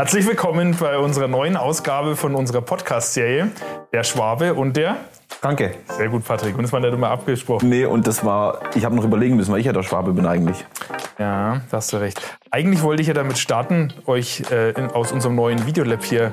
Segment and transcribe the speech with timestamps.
[0.00, 3.50] Herzlich willkommen bei unserer neuen Ausgabe von unserer Podcast-Serie
[3.92, 4.96] Der Schwabe und der.
[5.42, 5.74] Danke.
[5.96, 6.56] Sehr gut, Patrick.
[6.56, 7.68] Und das war nicht immer abgesprochen.
[7.68, 10.24] Nee, und das war, ich habe noch überlegen müssen, weil ich ja der Schwabe bin
[10.24, 10.64] eigentlich.
[11.18, 12.20] Ja, da hast du recht.
[12.52, 16.30] Eigentlich wollte ich ja damit starten, euch äh, in, aus unserem neuen Videolab hier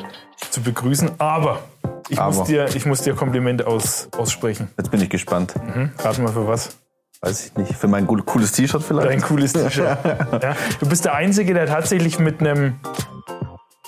[0.52, 1.62] zu begrüßen, aber
[2.10, 2.36] ich, Aber.
[2.36, 4.68] Muss, dir, ich muss dir Komplimente aus, aussprechen.
[4.78, 5.56] Jetzt bin ich gespannt.
[5.74, 5.90] Hm?
[5.98, 6.78] Rat mal für was.
[7.22, 7.74] Weiß ich nicht.
[7.74, 9.10] Für mein cool- cooles T-Shirt vielleicht?
[9.10, 9.98] Dein cooles T-Shirt.
[10.44, 12.76] ja, du bist der Einzige, der tatsächlich mit einem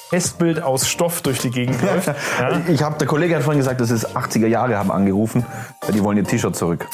[0.10, 2.08] Testbild aus Stoff durch die Gegend läuft.
[2.08, 2.62] Ja?
[2.68, 5.46] Ich habe, der Kollege hat vorhin gesagt, das ist 80er Jahre, haben angerufen,
[5.82, 6.88] weil die wollen ihr T-Shirt zurück.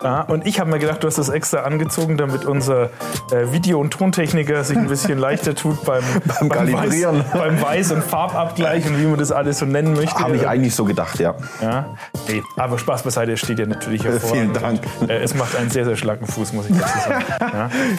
[0.00, 2.84] Ja, und ich habe mir gedacht, du hast das extra angezogen, damit unser
[3.32, 6.04] äh, Video- und Tontechniker sich ein bisschen leichter tut beim,
[6.38, 7.18] Beim Kalibrieren.
[7.18, 10.20] Weiß, beim Weiß- und Farbabgleich und wie man das alles so nennen möchte.
[10.20, 11.34] Habe ich eigentlich so gedacht, ja.
[11.60, 11.96] Ja,
[12.28, 14.30] nee, aber Spaß beiseite, es steht ja natürlich hervor.
[14.30, 14.82] vielen Dank.
[15.08, 17.24] Äh, es macht einen sehr, sehr schlanken Fuß, muss ich dazu sagen.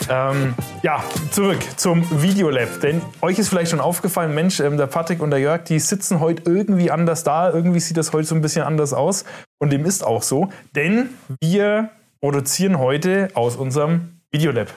[0.08, 0.32] ja.
[0.32, 0.54] Ähm,
[0.84, 2.80] ja, zurück zum Videolab.
[2.82, 6.22] Denn euch ist vielleicht schon aufgefallen, Mensch, ähm, der Patrick und der Jörg, die sitzen
[6.22, 7.52] heute irgendwie anders da.
[7.52, 9.26] Irgendwie sieht das heute so ein bisschen anders aus.
[9.62, 10.50] Und dem ist auch so.
[10.76, 11.10] Denn
[11.42, 11.90] wir
[12.22, 14.70] produzieren heute aus unserem Videolab.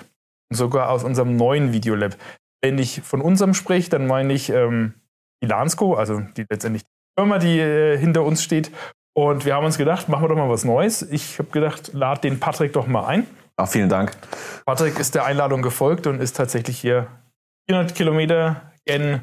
[0.51, 2.17] Und sogar aus unserem neuen Videolab.
[2.63, 4.95] Wenn ich von unserem spreche, dann meine ich ähm,
[5.43, 8.71] die Lansco, also die letztendlich die Firma, die äh, hinter uns steht.
[9.15, 11.03] Und wir haben uns gedacht, machen wir doch mal was Neues.
[11.03, 13.27] Ich habe gedacht, lad den Patrick doch mal ein.
[13.57, 14.17] Ach, vielen Dank.
[14.65, 17.09] Patrick ist der Einladung gefolgt und ist tatsächlich hier
[17.69, 19.21] 400 Kilometer in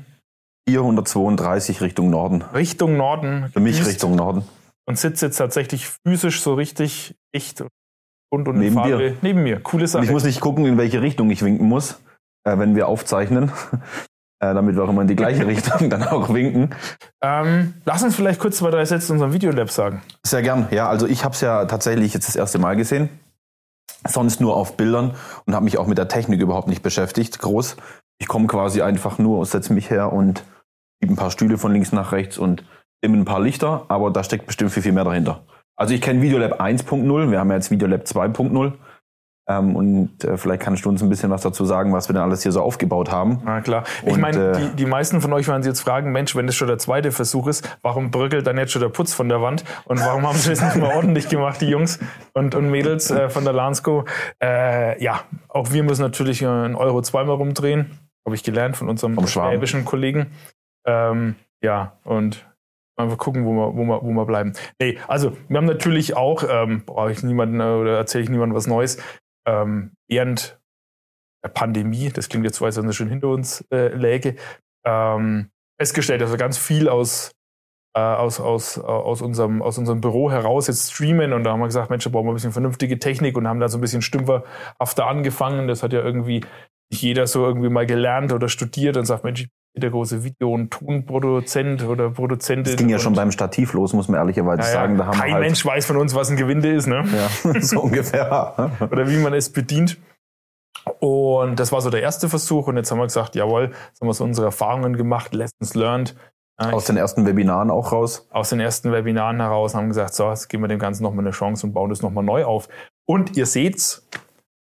[0.69, 2.43] 432 Richtung Norden.
[2.53, 3.49] Richtung Norden.
[3.52, 4.43] Für mich Richtung Norden.
[4.90, 7.64] Und sitzt jetzt tatsächlich physisch so richtig echt
[8.32, 9.18] und, und Neben Farbe dir.
[9.22, 9.59] neben mir.
[9.62, 10.04] Coole Und Sache.
[10.04, 12.00] ich muss nicht gucken, in welche Richtung ich winken muss,
[12.44, 13.52] äh, wenn wir aufzeichnen.
[14.42, 16.73] Äh, damit wir auch immer in die gleiche Richtung dann auch winken.
[17.22, 20.02] ähm, lass uns vielleicht kurz zwei, drei Sätze zu unserem Videolab sagen.
[20.26, 20.70] Sehr gern.
[20.72, 23.10] Ja, also ich habe es ja tatsächlich jetzt das erste Mal gesehen.
[24.08, 25.14] Sonst nur auf Bildern
[25.45, 27.40] und habe mich auch mit der Technik überhaupt nicht beschäftigt.
[27.40, 27.76] Groß.
[28.17, 30.45] Ich komme quasi einfach nur, setze mich her und
[31.02, 32.64] gebe ein paar Stühle von links nach rechts und
[33.03, 35.44] dimme ein paar Lichter, aber da steckt bestimmt viel, viel mehr dahinter.
[35.75, 38.73] Also ich kenne Videolab 1.0, wir haben ja jetzt Videolab 2.0.
[39.49, 42.21] Ähm, und äh, vielleicht kannst du uns ein bisschen was dazu sagen, was wir denn
[42.21, 43.42] alles hier so aufgebaut haben.
[43.43, 43.83] Na klar.
[44.05, 46.55] Ich meine, äh, die, die meisten von euch werden sich jetzt fragen, Mensch, wenn das
[46.55, 49.64] schon der zweite Versuch ist, warum bröckelt dann jetzt schon der Putz von der Wand?
[49.86, 51.99] Und warum haben sie das nicht mal ordentlich gemacht, die Jungs
[52.33, 54.05] und, und Mädels äh, von der Lansco?
[54.42, 57.98] Äh, ja, auch wir müssen natürlich einen Euro zweimal rumdrehen.
[58.27, 60.27] Habe ich gelernt von unserem schwäbischen Kollegen.
[60.86, 62.45] Ähm, ja, und
[62.99, 64.54] einfach gucken, wo wir, wo wir, wo wir bleiben.
[64.80, 68.55] Nee, also wir haben natürlich auch, ähm, brauche ich niemanden äh, oder erzähle ich niemandem
[68.55, 69.02] was Neues,
[69.48, 70.60] ähm, während
[71.43, 74.36] der Pandemie, das klingt jetzt so, als wenn es schon hinter uns äh, läge,
[74.86, 75.49] ähm,
[75.80, 77.32] festgestellt, dass wir ganz viel aus,
[77.95, 81.61] äh, aus, aus, äh, aus, unserem, aus unserem Büro heraus jetzt streamen und da haben
[81.61, 83.81] wir gesagt, Mensch, da brauchen wir ein bisschen vernünftige Technik und haben da so ein
[83.81, 85.70] bisschen stümperhafter angefangen.
[85.70, 86.42] Das hat ja irgendwie
[86.92, 90.53] nicht jeder so irgendwie mal gelernt oder studiert und sagt, Mensch, ich der große Video-
[90.53, 92.63] und Tonproduzent oder Produzentin.
[92.63, 94.97] Das ging ja schon beim Stativ los, muss man ehrlicherweise Naja, sagen.
[94.97, 97.03] Da haben kein halt, Mensch weiß von uns, was ein Gewinde ist, ne?
[97.13, 98.71] Ja, so ungefähr.
[98.91, 99.97] oder wie man es bedient.
[100.99, 102.67] Und das war so der erste Versuch.
[102.67, 106.15] Und jetzt haben wir gesagt, jawohl, jetzt haben wir so unsere Erfahrungen gemacht, Lessons learned.
[106.57, 108.27] Aus den ersten Webinaren auch raus.
[108.31, 111.31] aus den ersten Webinaren heraus haben gesagt, so, jetzt geben wir dem Ganzen nochmal eine
[111.31, 112.67] Chance und bauen das nochmal neu auf.
[113.07, 114.05] Und ihr seht's,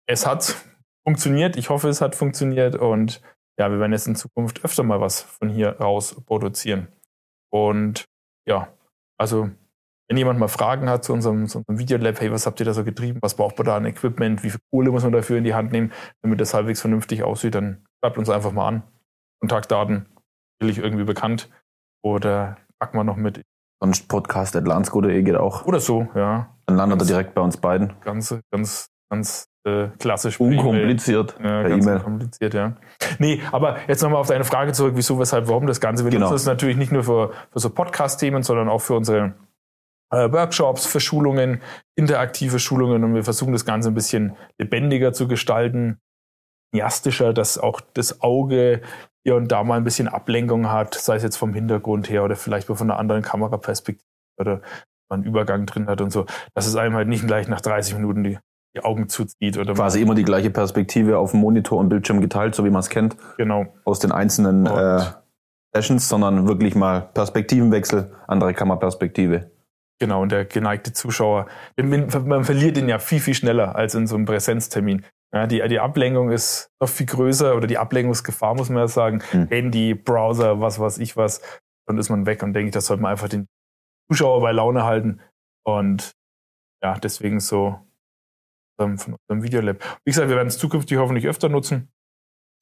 [0.06, 0.58] es hat
[1.04, 1.58] funktioniert.
[1.58, 2.76] Ich hoffe, es hat funktioniert.
[2.76, 3.22] Und
[3.62, 6.88] ja, wir werden jetzt in Zukunft öfter mal was von hier raus produzieren.
[7.52, 8.06] Und
[8.48, 8.70] ja,
[9.20, 9.52] also
[10.08, 12.74] wenn jemand mal Fragen hat zu unserem, zu unserem Videolab, hey, was habt ihr da
[12.74, 13.20] so getrieben?
[13.22, 14.42] Was braucht man da an Equipment?
[14.42, 15.92] Wie viel Kohle muss man dafür in die Hand nehmen,
[16.24, 17.54] damit das halbwegs vernünftig aussieht?
[17.54, 18.84] Dann schreibt uns einfach mal an.
[19.40, 20.08] Kontaktdaten,
[20.60, 21.50] natürlich irgendwie bekannt.
[22.04, 23.44] Oder packen wir noch mit.
[23.80, 25.66] Sonst podcast.landsco.de geht auch.
[25.68, 26.50] Oder so, ja.
[26.66, 27.94] Dann landet er direkt bei uns beiden.
[28.02, 30.40] Ganz, ganz, ganz äh, klassisch.
[30.40, 32.00] Unkompliziert Ja, ganz E-Mail.
[32.00, 32.76] kompliziert, ja.
[33.20, 36.04] Nee, aber jetzt nochmal auf deine Frage zurück, wieso, weshalb, warum das Ganze.
[36.04, 36.26] Wir Genau.
[36.30, 39.36] nutzen das natürlich nicht nur für, für so Podcast-Themen, sondern auch für unsere
[40.12, 41.62] äh, Workshops, für Schulungen,
[41.96, 46.00] interaktive Schulungen und wir versuchen das Ganze ein bisschen lebendiger zu gestalten,
[46.74, 48.82] cineastischer, dass auch das Auge
[49.24, 52.36] hier und da mal ein bisschen Ablenkung hat, sei es jetzt vom Hintergrund her oder
[52.36, 54.04] vielleicht mal von einer anderen Kameraperspektive
[54.40, 54.62] oder
[55.10, 56.26] man einen Übergang drin hat und so,
[56.56, 58.40] dass es einem halt nicht gleich nach 30 Minuten die,
[58.76, 62.56] die Augen zuzieht oder Quasi immer die gleiche Perspektive auf dem Monitor und Bildschirm geteilt,
[62.56, 63.66] so wie man es kennt, genau.
[63.84, 65.02] aus den einzelnen äh,
[65.74, 69.52] Sessions, sondern wirklich mal Perspektivenwechsel, andere Kameraperspektive.
[70.00, 71.48] Genau, und der geneigte Zuschauer,
[71.78, 75.06] man, man verliert ihn ja viel, viel schneller als in so einem Präsenztermin.
[75.34, 79.22] Ja, die, die Ablenkung ist noch viel größer oder die Ablenkungsgefahr, muss man ja sagen.
[79.32, 79.48] Hm.
[79.48, 81.42] Handy, Browser, was weiß ich was.
[81.88, 83.48] Dann ist man weg und denke ich, das sollte man einfach den
[84.10, 85.22] Zuschauer bei Laune halten.
[85.64, 86.12] Und
[86.84, 87.80] ja, deswegen so
[88.82, 89.78] ähm, von unserem Videolab.
[90.06, 91.92] Wie gesagt, wir werden es zukünftig hoffentlich öfter nutzen.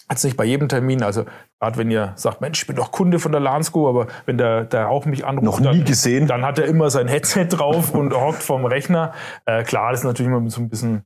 [0.10, 1.26] Jetzt nicht bei jedem Termin, also
[1.62, 4.66] gerade wenn ihr sagt, Mensch, ich bin doch Kunde von der Lansco, aber wenn der,
[4.66, 6.26] der auch mich anruft, Noch nie dann, gesehen.
[6.28, 9.14] dann hat er immer sein Headset drauf und hockt vorm Rechner.
[9.46, 11.04] Äh, klar, das ist natürlich immer mit so ein bisschen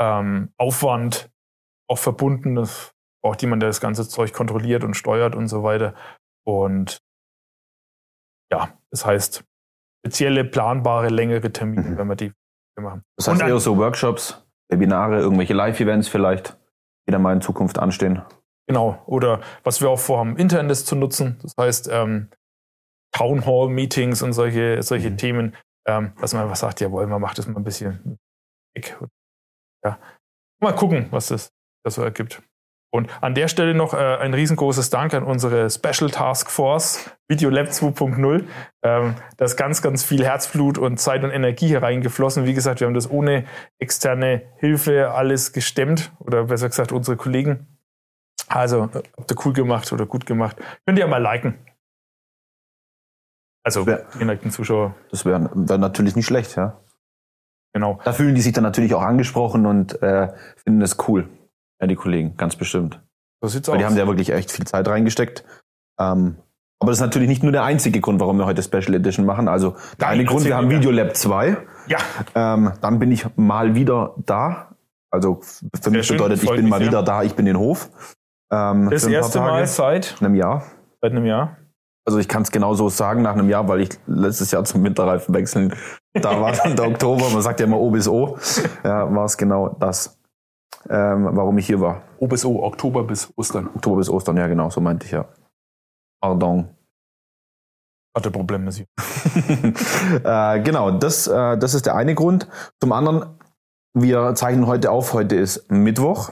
[0.00, 1.30] ähm, Aufwand
[1.90, 2.54] auch verbunden.
[2.54, 5.94] Das braucht jemand, der das ganze Zeug kontrolliert und steuert und so weiter.
[6.46, 7.02] Und
[8.50, 9.44] ja, das heißt,
[10.00, 11.98] spezielle, planbare, längere Termine, Mhm.
[11.98, 12.32] wenn wir die
[12.80, 13.02] machen.
[13.18, 16.56] Das heißt Und eher so Workshops, Webinare, irgendwelche Live-Events vielleicht,
[17.06, 18.22] die dann mal in Zukunft anstehen.
[18.66, 19.02] Genau.
[19.06, 21.38] Oder was wir auch vorhaben, Internet zu nutzen.
[21.42, 22.28] Das heißt, ähm,
[23.12, 25.16] Town Hall Meetings und solche, solche Mhm.
[25.16, 25.56] Themen,
[25.86, 28.18] ähm, dass man einfach sagt, jawohl, man macht das mal ein bisschen
[28.74, 28.98] weg.
[29.84, 29.98] Ja.
[30.60, 31.50] Mal gucken, was das,
[31.84, 32.42] das so ergibt.
[32.90, 37.50] Und an der Stelle noch äh, ein riesengroßes Dank an unsere Special Task Force Video
[37.50, 38.44] Lab 2.0.
[38.82, 42.46] Ähm, da ist ganz, ganz viel Herzblut und Zeit und Energie hier reingeflossen.
[42.46, 43.44] Wie gesagt, wir haben das ohne
[43.78, 47.66] externe Hilfe alles gestemmt oder besser gesagt unsere Kollegen.
[48.48, 50.56] Also, äh, habt ihr cool gemacht oder gut gemacht.
[50.86, 51.58] Könnt ihr ja mal liken.
[53.64, 53.84] Also,
[54.18, 56.80] geneigten Zuschauer, Das wäre wär natürlich nicht schlecht, ja.
[57.74, 58.00] genau.
[58.02, 61.28] Da fühlen die sich dann natürlich auch angesprochen und äh, finden es cool.
[61.80, 63.00] Ja, die Kollegen, ganz bestimmt.
[63.40, 63.78] So sieht's Weil aus.
[63.80, 65.44] die haben ja wirklich echt viel Zeit reingesteckt.
[66.00, 66.36] Ähm,
[66.80, 69.48] aber das ist natürlich nicht nur der einzige Grund, warum wir heute Special Edition machen.
[69.48, 70.70] Also der eine Grund, wir haben.
[70.70, 71.56] Videolab 2.
[71.88, 71.98] ja,
[72.34, 74.76] Ähm, dann bin ich mal wieder da.
[75.10, 75.40] Also
[75.80, 76.88] für mich schön, bedeutet, ich bin mal sehr.
[76.88, 77.90] wieder da, ich bin den Hof.
[78.52, 79.50] Ähm, das erste Tage.
[79.50, 80.64] Mal seit, In einem Jahr.
[81.00, 81.56] seit einem Jahr.
[82.06, 84.82] Also ich kann es genau so sagen nach einem Jahr, weil ich letztes Jahr zum
[84.82, 85.74] Winterreifen wechseln,
[86.14, 88.38] da war dann der Oktober, man sagt ja immer O bis O,
[88.82, 90.17] ja, war es genau das,
[90.88, 92.02] ähm, warum ich hier war.
[92.18, 93.68] O bis O, Oktober bis Ostern.
[93.74, 95.26] Oktober bis Ostern, ja genau, so meinte ich ja.
[96.20, 96.68] Pardon.
[98.16, 98.84] Hatte Probleme sie.
[100.24, 102.48] äh, genau, das, äh, das ist der eine Grund.
[102.80, 103.38] Zum anderen,
[103.94, 106.30] wir zeichnen heute auf, heute ist Mittwoch,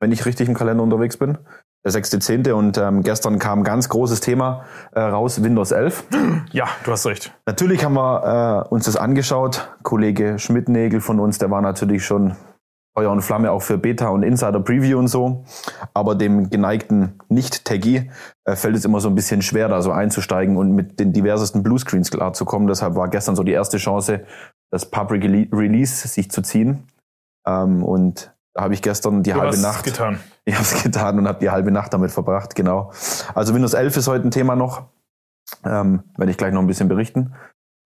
[0.00, 1.38] wenn ich richtig im Kalender unterwegs bin,
[1.84, 2.50] der 6.10.
[2.52, 6.04] und ähm, gestern kam ein ganz großes Thema äh, raus, Windows 11.
[6.50, 7.32] Ja, du hast recht.
[7.46, 9.70] Natürlich haben wir äh, uns das angeschaut.
[9.82, 12.36] Kollege Schmidtnägel von uns, der war natürlich schon
[12.98, 15.44] Feuer und Flamme auch für Beta und Insider Preview und so.
[15.94, 18.10] Aber dem geneigten Nicht-Techie
[18.44, 21.62] äh, fällt es immer so ein bisschen schwer, da so einzusteigen und mit den diversesten
[21.62, 22.66] Bluescreens klarzukommen.
[22.66, 24.24] Deshalb war gestern so die erste Chance,
[24.72, 26.88] das Public Rele- Release sich zu ziehen.
[27.46, 30.18] Ähm, und da habe ich gestern die Du halbe Nacht getan.
[30.44, 32.90] ich habe es getan und habe die halbe Nacht damit verbracht, genau.
[33.36, 34.86] Also Windows 11 ist heute ein Thema noch.
[35.64, 37.32] Ähm, werde ich gleich noch ein bisschen berichten.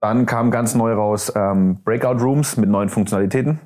[0.00, 3.60] Dann kam ganz neu raus ähm, Breakout Rooms mit neuen Funktionalitäten.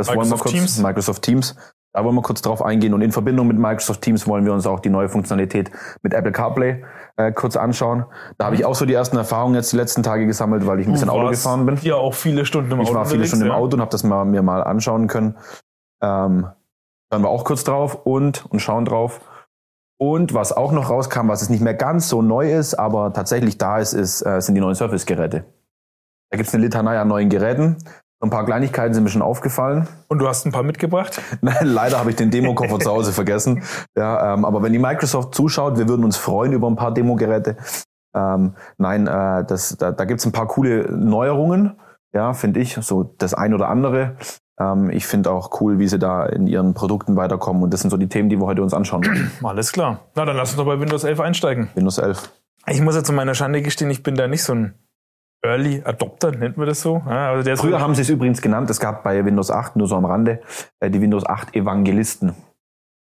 [0.00, 0.78] Das wollen wir Microsoft kurz, Teams.
[0.78, 1.56] Microsoft Teams.
[1.92, 4.64] Da wollen wir kurz drauf eingehen und in Verbindung mit Microsoft Teams wollen wir uns
[4.64, 6.84] auch die neue Funktionalität mit Apple CarPlay
[7.16, 8.04] äh, kurz anschauen.
[8.38, 10.86] Da habe ich auch so die ersten Erfahrungen jetzt die letzten Tage gesammelt, weil ich
[10.86, 11.78] ein bisschen Auto gefahren bin.
[11.82, 12.96] Ja, auch viele Stunden im Ich Auto.
[12.96, 13.56] war viele Stunden im ja.
[13.56, 15.36] Auto und habe das mal, mir mal anschauen können.
[16.00, 16.46] Ähm,
[17.12, 19.20] hören wir auch kurz drauf und, und schauen drauf.
[19.98, 23.58] Und was auch noch rauskam, was es nicht mehr ganz so neu ist, aber tatsächlich
[23.58, 25.44] da ist, ist äh, sind die neuen Surface-Geräte.
[26.30, 27.76] Da gibt es eine Litanei an neuen Geräten.
[28.22, 29.88] Ein paar Kleinigkeiten sind mir schon aufgefallen.
[30.08, 31.20] Und du hast ein paar mitgebracht.
[31.62, 33.62] Leider habe ich den Demokoffer zu Hause vergessen.
[33.96, 37.56] Ja, ähm, aber wenn die Microsoft zuschaut, wir würden uns freuen über ein paar Demogeräte.
[38.14, 41.78] Ähm, nein, äh, das, da, da gibt es ein paar coole Neuerungen,
[42.12, 42.74] ja, finde ich.
[42.74, 44.16] So das ein oder andere.
[44.60, 47.62] Ähm, ich finde auch cool, wie sie da in ihren Produkten weiterkommen.
[47.62, 49.30] Und das sind so die Themen, die wir heute uns anschauen.
[49.42, 50.00] Alles klar.
[50.14, 51.70] Na, dann lass uns doch bei Windows 11 einsteigen.
[51.74, 52.30] Windows 11.
[52.66, 54.74] Ich muss ja zu meiner Schande gestehen, ich bin da nicht so ein
[55.42, 57.02] Early Adopter, nennt man das so.
[57.06, 59.96] Ja, also Früher haben sie es übrigens genannt, es gab bei Windows 8, nur so
[59.96, 60.42] am Rande,
[60.80, 62.34] äh, die Windows 8 Evangelisten.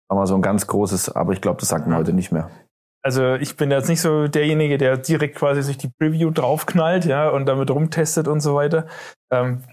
[0.10, 2.50] War mal so ein ganz großes, aber ich glaube, das sagt man heute nicht mehr.
[3.04, 7.30] Also ich bin jetzt nicht so derjenige, der direkt quasi sich die Preview draufknallt, ja,
[7.30, 8.86] und damit rumtestet und so weiter.
[9.32, 9.64] Ähm,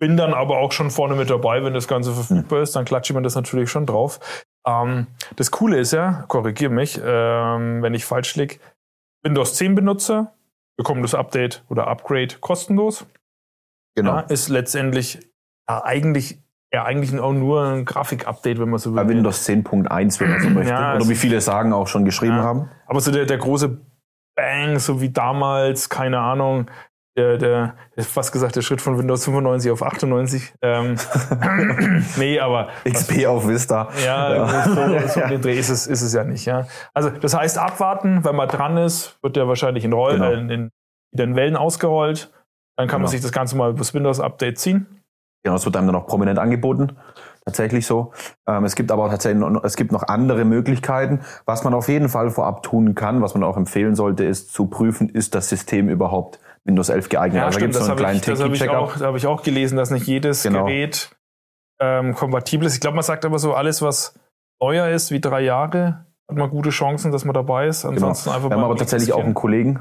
[0.00, 3.14] bin dann aber auch schon vorne mit dabei, wenn das Ganze verfügbar ist, dann klatsche
[3.14, 4.20] mir das natürlich schon drauf.
[4.66, 8.58] Ähm, das Coole ist ja, korrigiere mich, ähm, wenn ich falsch liege,
[9.24, 10.34] Windows 10 Benutzer
[10.78, 13.06] bekommen das Update oder Upgrade kostenlos.
[13.96, 14.16] Genau.
[14.16, 15.18] Ja, ist letztendlich
[15.68, 16.40] ja, eigentlich
[16.72, 19.02] ja eigentlich auch nur ein Grafik-Update, wenn man so will.
[19.02, 20.72] Bei Windows 10.1, wenn man so möchte.
[20.72, 22.42] Ja, Oder wie viele sagen auch schon geschrieben Ja.
[22.42, 22.70] haben.
[22.86, 23.80] Aber so der, der große
[24.36, 26.70] Bang, so wie damals, keine Ahnung,
[27.18, 30.54] der, der, fast gesagt, der Schritt von Windows 95 auf 98.
[30.62, 30.96] Ähm,
[32.16, 33.88] nee, aber XP auf Vista.
[34.04, 36.46] ja, so, so um den Dreh ist es, ist es ja nicht.
[36.46, 36.66] Ja.
[36.94, 40.32] Also das heißt abwarten, wenn man dran ist, wird der wahrscheinlich in Rollen, Genau.
[40.32, 40.70] in, in,
[41.18, 42.32] in Wellen ausgerollt.
[42.76, 43.10] Dann kann man Genau.
[43.10, 44.86] sich das Ganze mal über das Windows-Update ziehen.
[45.44, 46.96] Genau, das wird einem dann auch prominent angeboten.
[47.44, 48.12] Tatsächlich so.
[48.46, 51.20] Ähm, es gibt aber auch tatsächlich noch, es gibt noch andere Möglichkeiten.
[51.46, 54.66] Was man auf jeden Fall vorab tun kann, was man auch empfehlen sollte, ist zu
[54.66, 57.38] prüfen, ist das System überhaupt Windows 11 geeignet.
[57.38, 58.96] Ja, da stimmt, gibt es das so einen habe kleinen ich, das hab ich, auch,
[58.98, 60.66] da hab ich auch gelesen, dass nicht jedes Genau.
[60.66, 61.10] Gerät
[61.80, 62.74] ähm, kompatibel ist.
[62.74, 64.14] Ich glaube, man sagt aber so, alles, was
[64.60, 67.82] neuer ist wie drei Jahre, hat man gute Chancen, dass man dabei ist.
[67.82, 67.94] Genau.
[67.94, 69.80] Ansonsten einfach Wir haben aber tatsächlich auch einen Kollegen,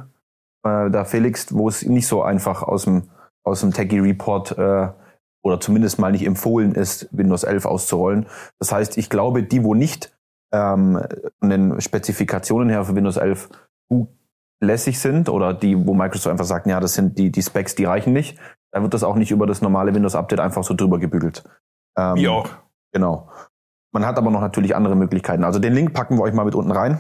[0.64, 3.10] äh, da Felix, wo es nicht so einfach aus dem,
[3.44, 4.88] aus dem Techie Report äh,
[5.44, 8.28] oder zumindest mal nicht empfohlen ist, Windows 11 auszurollen.
[8.60, 10.18] Das heißt, ich glaube, die, wo nicht
[10.54, 11.02] ähm,
[11.40, 13.50] von den Spezifikationen her für Windows 11
[14.60, 17.86] lässig sind oder die, wo Microsoft einfach sagt, ja, das sind die, die Specs, die
[17.86, 18.38] reichen nicht,
[18.72, 21.44] da wird das auch nicht über das normale Windows-Update einfach so drüber gebügelt.
[21.98, 22.50] Ähm, Wie auch.
[22.92, 23.30] Genau.
[23.94, 25.44] Man hat aber noch natürlich andere Möglichkeiten.
[25.44, 27.00] Also den Link packen wir euch mal mit unten rein.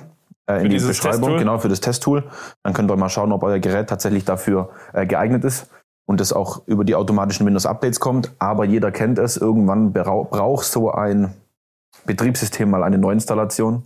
[0.49, 1.39] Äh, in die Beschreibung, Testtool?
[1.39, 2.23] genau, für das Testtool.
[2.63, 5.69] Dann könnt ihr mal schauen, ob euer Gerät tatsächlich dafür äh, geeignet ist
[6.07, 8.33] und es auch über die automatischen Windows-Updates kommt.
[8.39, 11.33] Aber jeder kennt es, irgendwann braucht so ein
[12.05, 13.83] Betriebssystem mal eine Neuinstallation.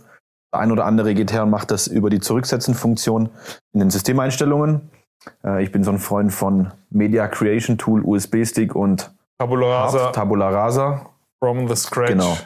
[0.52, 3.30] Der ein oder andere geht her und macht das über die Zurücksetzen-Funktion
[3.72, 4.90] in den Systemeinstellungen.
[5.44, 10.10] Äh, ich bin so ein Freund von Media Creation Tool, USB-Stick und Tabula Hub, Rasa
[10.12, 11.06] Tabula Rasa.
[11.38, 12.10] from the scratch.
[12.10, 12.36] Genau.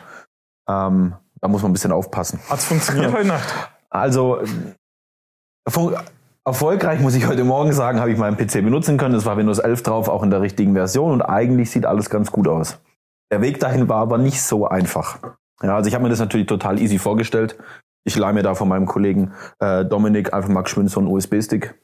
[0.68, 2.38] Ähm, da muss man ein bisschen aufpassen.
[2.48, 3.70] Hat's funktioniert heute Nacht?
[3.90, 4.40] Also
[5.68, 5.98] erfol-
[6.44, 9.14] erfolgreich muss ich heute Morgen sagen, habe ich meinen PC benutzen können.
[9.14, 12.30] Es war Windows 11 drauf, auch in der richtigen Version und eigentlich sieht alles ganz
[12.30, 12.78] gut aus.
[13.32, 15.18] Der Weg dahin war aber nicht so einfach.
[15.62, 17.56] Ja, also ich habe mir das natürlich total easy vorgestellt.
[18.06, 21.74] Ich leih mir da von meinem Kollegen äh, Dominik einfach mal geschwind so einen USB-Stick,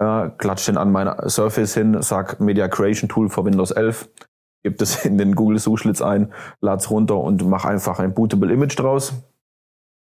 [0.00, 4.10] äh, klatsch den an mein Surface hin, sag Media Creation Tool für Windows 11,
[4.64, 9.12] gib das in den Google-Suchschlitz ein, lad's runter und mach einfach ein bootable Image draus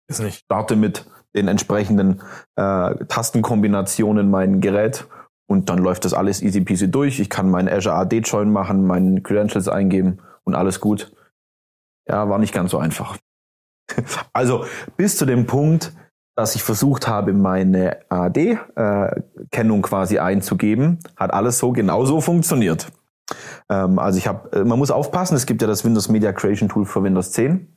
[0.09, 0.45] Ist nicht.
[0.45, 2.23] starte mit den entsprechenden
[2.54, 5.09] äh, Tastenkombinationen mein Gerät
[5.49, 7.19] und dann läuft das alles easy peasy durch.
[7.19, 11.12] Ich kann meinen Azure AD Join machen, meinen Credentials eingeben und alles gut.
[12.09, 13.19] Ja, war nicht ganz so einfach.
[14.33, 14.64] Also
[14.97, 15.93] bis zu dem Punkt,
[16.37, 22.88] dass ich versucht habe, meine AD-Kennung quasi einzugeben, hat alles so genauso funktioniert.
[23.71, 26.85] Ähm, also ich habe, man muss aufpassen, es gibt ja das Windows Media Creation Tool
[26.87, 27.69] für Windows 10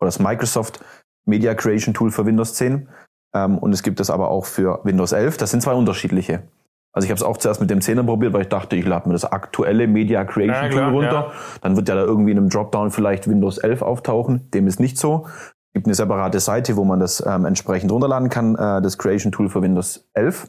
[0.00, 0.80] oder das Microsoft
[1.26, 2.88] Media Creation Tool für Windows 10
[3.34, 5.36] ähm, und es gibt es aber auch für Windows 11.
[5.36, 6.44] Das sind zwei unterschiedliche.
[6.92, 9.08] Also ich habe es auch zuerst mit dem 10er probiert, weil ich dachte, ich lade
[9.08, 11.12] mir das aktuelle Media Creation Ja, Tool klar, runter.
[11.12, 11.32] ja.
[11.60, 14.48] Dann wird ja da irgendwie in einem Dropdown vielleicht Windows 11 auftauchen.
[14.52, 15.26] Dem ist nicht so.
[15.74, 18.54] Gibt eine separate Seite, wo man das ähm, entsprechend runterladen kann.
[18.54, 20.48] Äh, das Creation Tool für Windows 11.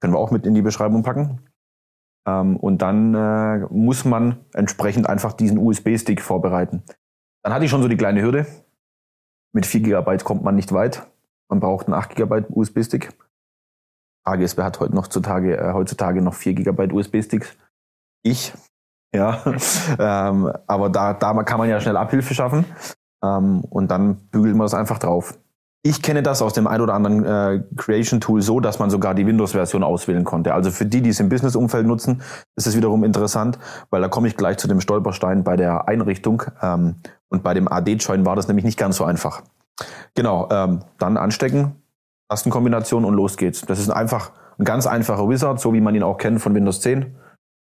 [0.00, 1.40] Können wir auch mit in die Beschreibung packen.
[2.26, 6.82] Ähm, und dann äh, muss man entsprechend einfach diesen USB-Stick vorbereiten.
[7.42, 8.46] Dann hatte ich schon so die kleine Hürde.
[9.54, 11.06] Mit 4 GB kommt man nicht weit.
[11.48, 13.16] Man braucht einen 8 GB USB-Stick.
[14.26, 17.56] Frage ist, wer hat heute noch zutage, äh, heutzutage noch 4 GB USB-Sticks?
[18.22, 18.52] Ich.
[19.14, 19.42] Ja.
[19.98, 22.66] ähm, aber da, da kann man ja schnell Abhilfe schaffen.
[23.26, 25.38] Ähm, und dann bügelt man das einfach drauf.
[25.82, 29.14] Ich kenne das aus dem ein oder anderen äh, Creation Tool so, dass man sogar
[29.14, 30.52] die Windows-Version auswählen konnte.
[30.52, 32.22] Also für die, die es im Business-Umfeld nutzen,
[32.56, 33.58] ist es wiederum interessant,
[33.90, 36.42] weil da komme ich gleich zu dem Stolperstein bei der Einrichtung.
[36.60, 36.96] Ähm,
[37.28, 39.42] und bei dem AD-Join war das nämlich nicht ganz so einfach.
[40.14, 41.76] Genau, ähm, dann anstecken,
[42.28, 43.60] Tastenkombination und los geht's.
[43.60, 46.80] Das ist einfach ein ganz einfacher Wizard, so wie man ihn auch kennt von Windows
[46.80, 47.14] 10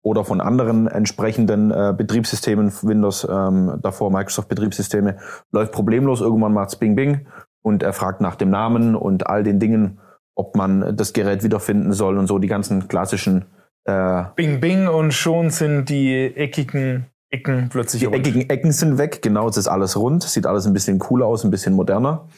[0.06, 5.16] oder von anderen entsprechenden äh, Betriebssystemen, Windows ähm, davor, Microsoft Betriebssysteme,
[5.50, 6.20] läuft problemlos.
[6.20, 7.26] Irgendwann macht's Bing Bing
[7.62, 9.98] und er fragt nach dem Namen und all den Dingen,
[10.36, 13.46] ob man das Gerät wiederfinden soll und so die ganzen klassischen
[13.84, 18.16] äh, Bing Bing und schon sind die eckigen Ecken plötzlich Die rund.
[18.16, 21.42] eckigen Ecken sind weg, genau, es ist alles rund, sieht alles ein bisschen cooler aus,
[21.42, 22.28] ein bisschen moderner.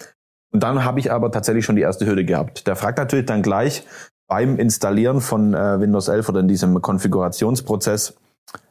[0.54, 2.66] Und dann habe ich aber tatsächlich schon die erste Hürde gehabt.
[2.66, 3.84] Der fragt natürlich dann gleich
[4.28, 8.16] beim Installieren von äh, Windows 11 oder in diesem Konfigurationsprozess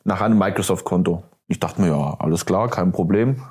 [0.03, 1.23] nach einem Microsoft-Konto.
[1.47, 3.41] Ich dachte mir, ja, alles klar, kein Problem.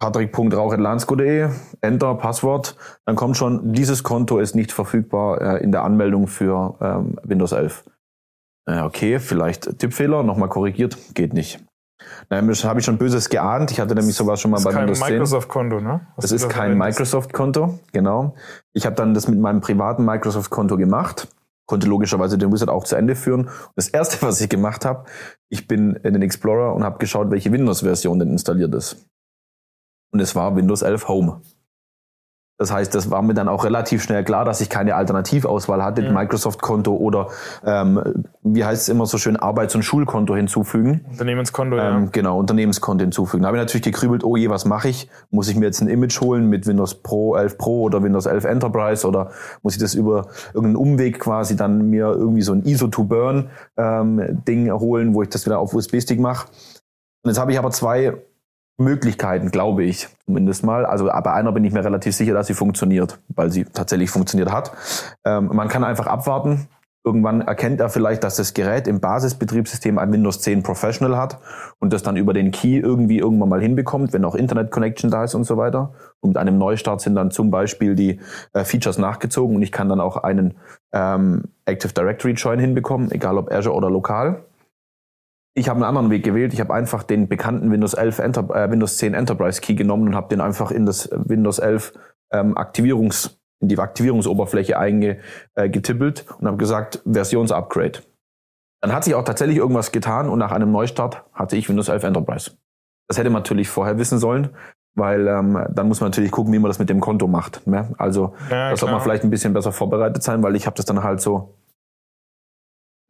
[0.00, 1.50] Patrick.rauch.lansko.de,
[1.82, 2.76] Enter, Passwort.
[3.04, 7.52] Dann kommt schon, dieses Konto ist nicht verfügbar äh, in der Anmeldung für ähm, Windows
[7.52, 7.84] 11.
[8.66, 11.62] Äh, okay, vielleicht Tippfehler, nochmal korrigiert, geht nicht.
[12.28, 13.70] Dann habe ich schon Böses geahnt.
[13.70, 15.12] Ich hatte nämlich sowas schon mal Das bei ist kein Windows 10.
[15.12, 16.00] Microsoft-Konto, ne?
[16.16, 16.78] Was Das ist kein.
[16.78, 18.34] Microsoft-Konto, genau.
[18.72, 21.28] Ich habe dann das mit meinem privaten Microsoft-Konto gemacht,
[21.66, 23.46] konnte logischerweise den Wizard auch zu Ende führen.
[23.46, 25.04] Und das erste, was ich gemacht habe,
[25.48, 29.06] ich bin in den Explorer und habe geschaut, welche Windows-Version denn installiert ist.
[30.12, 31.40] Und es war Windows 11 Home.
[32.60, 36.02] Das heißt, das war mir dann auch relativ schnell klar, dass ich keine Alternativauswahl hatte,
[36.02, 36.12] Mhm.
[36.12, 37.28] Microsoft-Konto oder
[37.64, 41.06] ähm, wie heißt es immer so schön, Arbeits- und Schulkonto hinzufügen.
[41.10, 42.08] Unternehmenskonto, Ähm, ja.
[42.12, 43.44] Genau, Unternehmenskonto hinzufügen.
[43.44, 45.08] Da habe ich natürlich gegrübelt, oh je, was mache ich?
[45.30, 48.44] Muss ich mir jetzt ein Image holen mit Windows Pro 11 Pro oder Windows 11
[48.44, 49.30] Enterprise oder
[49.62, 53.48] muss ich das über irgendeinen Umweg quasi dann mir irgendwie so ein ISO-to-Burn
[53.78, 56.46] ähm, Ding holen, wo ich das wieder auf USB-Stick mache?
[57.22, 58.18] Und jetzt habe ich aber zwei
[58.80, 60.84] Möglichkeiten, glaube ich, zumindest mal.
[60.86, 64.50] Also bei einer bin ich mir relativ sicher, dass sie funktioniert, weil sie tatsächlich funktioniert
[64.50, 64.72] hat.
[65.24, 66.68] Ähm, man kann einfach abwarten,
[67.02, 71.38] Irgendwann erkennt er vielleicht, dass das Gerät im Basisbetriebssystem ein Windows 10 Professional hat
[71.78, 75.24] und das dann über den Key irgendwie irgendwann mal hinbekommt, wenn auch Internet Connection da
[75.24, 75.94] ist und so weiter.
[76.20, 78.20] Und mit einem Neustart sind dann zum Beispiel die
[78.52, 80.58] äh, Features nachgezogen und ich kann dann auch einen
[80.92, 84.44] ähm, Active Directory Join hinbekommen, egal ob Azure oder lokal.
[85.54, 86.52] Ich habe einen anderen Weg gewählt.
[86.52, 90.14] Ich habe einfach den bekannten Windows 11 Enter äh, Windows 10 Enterprise Key genommen und
[90.14, 91.92] habe den einfach in das Windows 11
[92.32, 98.00] ähm, Aktivierungs in die Aktivierungsoberfläche eingetippelt äh, und habe gesagt, Versionsupgrade.
[98.82, 102.04] Dann hat sich auch tatsächlich irgendwas getan und nach einem Neustart hatte ich Windows 11
[102.04, 102.52] Enterprise.
[103.08, 104.50] Das hätte man natürlich vorher wissen sollen,
[104.94, 107.66] weil ähm, dann muss man natürlich gucken, wie man das mit dem Konto macht.
[107.66, 107.92] Ne?
[107.98, 110.86] Also ja, da sollte man vielleicht ein bisschen besser vorbereitet sein, weil ich habe das
[110.86, 111.54] dann halt so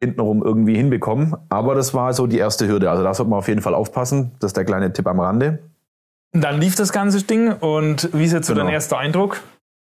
[0.01, 1.35] hintenrum irgendwie hinbekommen.
[1.49, 2.89] Aber das war so die erste Hürde.
[2.89, 4.31] Also da sollte man auf jeden Fall aufpassen.
[4.39, 5.59] Das ist der kleine Tipp am Rande.
[6.33, 8.65] Dann lief das ganze Ding und wie ist jetzt so genau.
[8.65, 9.41] dein erster Eindruck?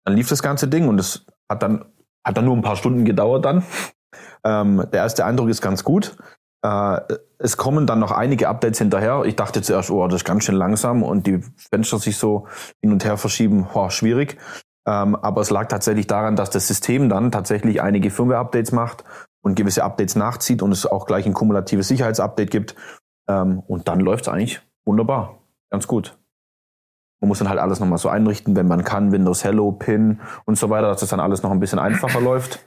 [0.04, 1.84] Dann lief das ganze Ding und es hat dann,
[2.24, 3.64] hat dann nur ein paar Stunden gedauert dann.
[4.44, 6.16] Ähm, der erste Eindruck ist ganz gut.
[6.66, 7.00] Äh,
[7.38, 9.22] es kommen dann noch einige Updates hinterher.
[9.24, 12.48] Ich dachte zuerst, oh, das ist ganz schön langsam und die Fenster sich so
[12.80, 14.38] hin und her verschieben, oh, schwierig.
[14.84, 19.04] Ähm, aber es lag tatsächlich daran, dass das System dann tatsächlich einige Firmware-Updates macht
[19.42, 22.74] und gewisse Updates nachzieht und es auch gleich ein kumulatives Sicherheitsupdate gibt.
[23.28, 25.38] Ähm, und dann läuft es eigentlich wunderbar.
[25.70, 26.18] Ganz gut.
[27.20, 30.58] Man muss dann halt alles nochmal so einrichten, wenn man kann, Windows Hello, Pin und
[30.58, 32.64] so weiter, dass das dann alles noch ein bisschen einfacher läuft.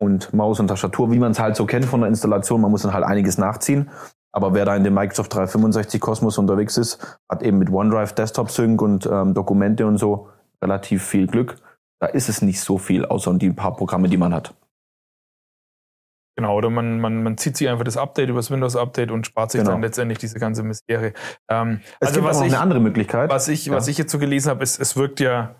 [0.00, 2.82] Und Maus und Tastatur, wie man es halt so kennt von der Installation, man muss
[2.82, 3.90] dann halt einiges nachziehen.
[4.30, 8.50] Aber wer da in dem Microsoft 365 Kosmos unterwegs ist, hat eben mit OneDrive Desktop
[8.50, 10.28] Sync und ähm, Dokumente und so
[10.62, 11.56] relativ viel Glück.
[11.98, 14.54] Da ist es nicht so viel, außer die paar Programme, die man hat.
[16.38, 19.50] Genau, oder man, man, man zieht sich einfach das Update über das Windows-Update und spart
[19.50, 19.72] sich genau.
[19.72, 21.12] dann letztendlich diese ganze Misere.
[21.48, 23.28] Ähm, es also gibt was auch noch ich, eine andere Möglichkeit.
[23.28, 23.72] Was ich, ja.
[23.72, 25.56] was ich jetzt so gelesen habe, ist, es wirkt ja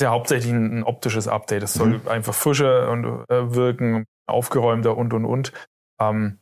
[0.00, 1.62] ja hauptsächlich ein, ein optisches Update.
[1.62, 2.08] Es soll mhm.
[2.08, 5.52] einfach frischer und äh, wirken, aufgeräumter und und und.
[6.00, 6.38] Ähm,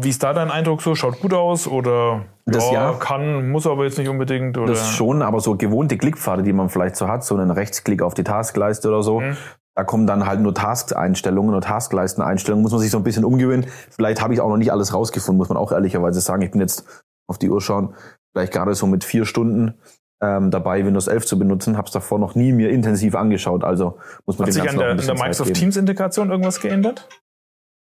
[0.00, 0.94] wie ist da dein Eindruck so?
[0.94, 4.56] Schaut gut aus oder das ja, ja, kann, muss aber jetzt nicht unbedingt?
[4.56, 4.74] Oder?
[4.74, 8.14] Das schon, aber so gewohnte Klickpfade, die man vielleicht so hat, so einen Rechtsklick auf
[8.14, 9.36] die Taskleiste oder so, mhm.
[9.76, 13.66] Da kommen dann halt nur Task-Einstellungen oder Taskleisten-Einstellungen, muss man sich so ein bisschen umgewöhnen.
[13.90, 16.40] Vielleicht habe ich auch noch nicht alles rausgefunden, muss man auch ehrlicherweise sagen.
[16.42, 16.86] Ich bin jetzt
[17.28, 17.94] auf die Uhr schauen,
[18.32, 19.74] vielleicht gerade so mit vier Stunden
[20.22, 23.64] ähm, dabei, Windows 11 zu benutzen, habe es davor noch nie mir intensiv angeschaut.
[23.64, 27.06] Also muss man hat sich an der, an der Microsoft Teams-Integration irgendwas geändert?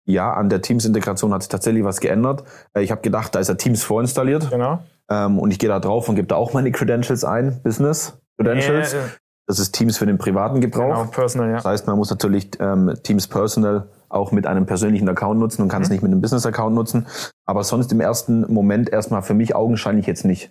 [0.04, 2.44] Ja, an der Teams-Integration hat sich tatsächlich was geändert.
[2.74, 4.50] Äh, ich habe gedacht, da ist ja Teams vorinstalliert.
[4.50, 4.80] Genau.
[5.10, 8.92] Ähm, und ich gehe da drauf und gebe da auch meine Credentials ein, Business Credentials.
[8.92, 9.02] Yeah,
[9.48, 10.94] das ist Teams für den privaten Gebrauch.
[10.94, 11.56] Genau, Personal, ja.
[11.56, 15.68] Das heißt, man muss natürlich ähm, Teams Personal auch mit einem persönlichen Account nutzen und
[15.68, 15.94] kann es mhm.
[15.94, 17.06] nicht mit einem Business-Account nutzen.
[17.46, 20.50] Aber sonst im ersten Moment erstmal für mich augenscheinlich jetzt nicht.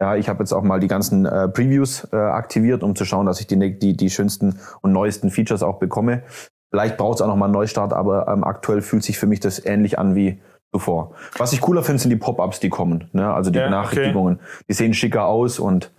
[0.00, 3.26] Ja, ich habe jetzt auch mal die ganzen äh, Previews äh, aktiviert, um zu schauen,
[3.26, 6.24] dass ich die, die, die schönsten und neuesten Features auch bekomme.
[6.72, 9.64] Vielleicht braucht es auch nochmal einen Neustart, aber ähm, aktuell fühlt sich für mich das
[9.64, 10.40] ähnlich an wie
[10.74, 11.12] zuvor.
[11.38, 13.08] Was ich cooler finde, sind die Pop-ups, die kommen.
[13.12, 13.32] Ne?
[13.32, 14.36] Also die ja, Benachrichtigungen.
[14.36, 14.64] Okay.
[14.68, 15.92] Die sehen schicker aus und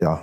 [0.00, 0.20] ja,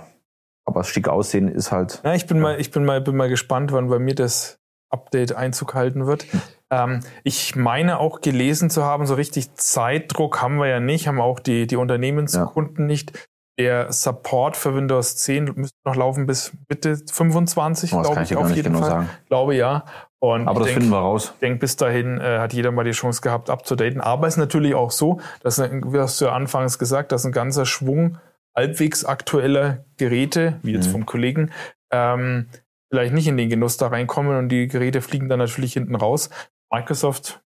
[0.64, 2.00] aber schick aussehen ist halt.
[2.04, 2.42] Ja, ich bin ja.
[2.42, 4.58] mal, ich bin mal, bin mal gespannt, wann bei mir das
[4.90, 6.24] Update Einzug halten wird.
[6.32, 6.42] Hm.
[6.70, 11.20] Ähm, ich meine auch gelesen zu haben, so richtig Zeitdruck haben wir ja nicht, haben
[11.20, 12.86] auch die, die Unternehmenskunden ja.
[12.86, 13.28] nicht.
[13.58, 18.50] Der Support für Windows 10 müsste noch laufen bis Mitte 25, oh, glaube ich, auf
[18.50, 18.90] jeden genau Fall.
[18.90, 19.10] Sagen.
[19.28, 19.84] Glaube ja.
[20.18, 21.32] Und Aber das denk, finden wir raus.
[21.34, 24.00] Ich denke, bis dahin äh, hat jeder mal die Chance gehabt, abzudaten.
[24.00, 27.32] Aber es ist natürlich auch so, dass, wie hast du ja anfangs gesagt, dass ein
[27.32, 28.18] ganzer Schwung
[28.60, 30.92] halbwegs aktuelle Geräte, wie jetzt mhm.
[30.92, 31.50] vom Kollegen,
[31.90, 32.48] ähm,
[32.92, 36.28] vielleicht nicht in den Genuss da reinkommen und die Geräte fliegen dann natürlich hinten raus.
[36.70, 37.42] Microsoft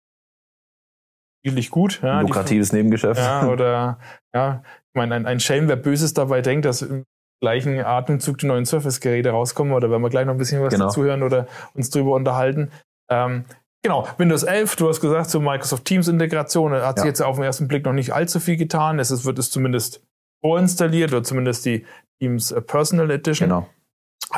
[1.40, 2.00] spiellich gut.
[2.02, 3.20] Ja, Lukratives die, Nebengeschäft.
[3.20, 3.98] Ja, oder
[4.34, 7.04] ja, ich meine, ein, ein Schelm, wer Böses dabei denkt, dass im
[7.42, 10.86] gleichen Atemzug die neuen Surface-Geräte rauskommen, oder wenn wir gleich noch ein bisschen was genau.
[10.86, 12.70] dazu hören oder uns drüber unterhalten.
[13.10, 13.44] Ähm,
[13.82, 17.02] Genau, Windows 11, du hast gesagt, zur Microsoft Teams Integration, hat ja.
[17.02, 18.98] sich jetzt auf den ersten Blick noch nicht allzu viel getan.
[18.98, 20.02] Es ist, wird es zumindest
[20.42, 21.86] vorinstalliert oder zumindest die
[22.20, 23.48] Teams äh, Personal Edition.
[23.48, 23.68] Genau.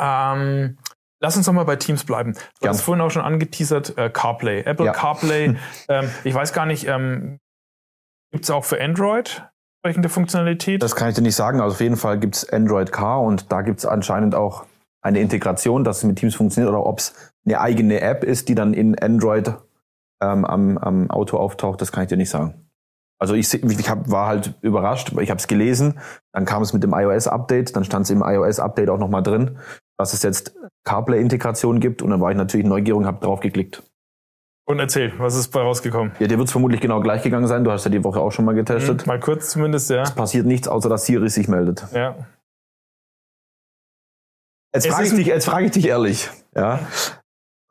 [0.01, 0.79] Ähm,
[1.21, 2.35] lass uns doch mal bei Teams bleiben.
[2.61, 4.63] Du hast vorhin auch schon angeteasert, äh, CarPlay.
[4.63, 4.93] Apple ja.
[4.93, 5.57] CarPlay,
[5.89, 7.39] ähm, ich weiß gar nicht, ähm,
[8.31, 9.43] gibt es auch für Android
[9.83, 10.83] entsprechende Funktionalität?
[10.83, 11.61] Das kann ich dir nicht sagen.
[11.61, 14.65] Also auf jeden Fall gibt es Android Car und da gibt es anscheinend auch
[15.03, 18.55] eine Integration, dass es mit Teams funktioniert oder ob es eine eigene App ist, die
[18.55, 19.49] dann in Android
[20.23, 22.71] ähm, am, am Auto auftaucht, das kann ich dir nicht sagen.
[23.23, 26.01] Also ich, ich hab, war halt überrascht, ich habe es gelesen,
[26.33, 29.59] dann kam es mit dem iOS-Update, dann stand es im iOS-Update auch nochmal drin,
[29.97, 33.85] dass es jetzt CarPlay-Integration gibt und dann war ich natürlich neugierig und habe drauf geklickt.
[34.69, 36.11] Und erzähl, was ist bei rausgekommen?
[36.19, 37.63] Ja, dir wird es vermutlich genau gleich gegangen sein.
[37.63, 39.03] Du hast ja die Woche auch schon mal getestet.
[39.03, 40.03] Mhm, mal kurz zumindest, ja.
[40.03, 41.87] Es passiert nichts, außer dass Siri sich meldet.
[41.95, 42.27] Ja.
[44.75, 46.29] Jetzt frage ich, dich, jetzt frag ich dich ehrlich.
[46.57, 46.81] Ja.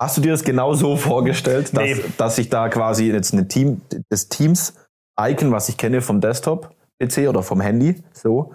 [0.02, 2.06] Hast du dir das genau so vorgestellt, dass, Nee.
[2.18, 4.30] dass ich da quasi jetzt eine Team, das
[5.22, 8.54] Teams-Icon, was ich kenne vom Desktop-PC oder vom Handy, so,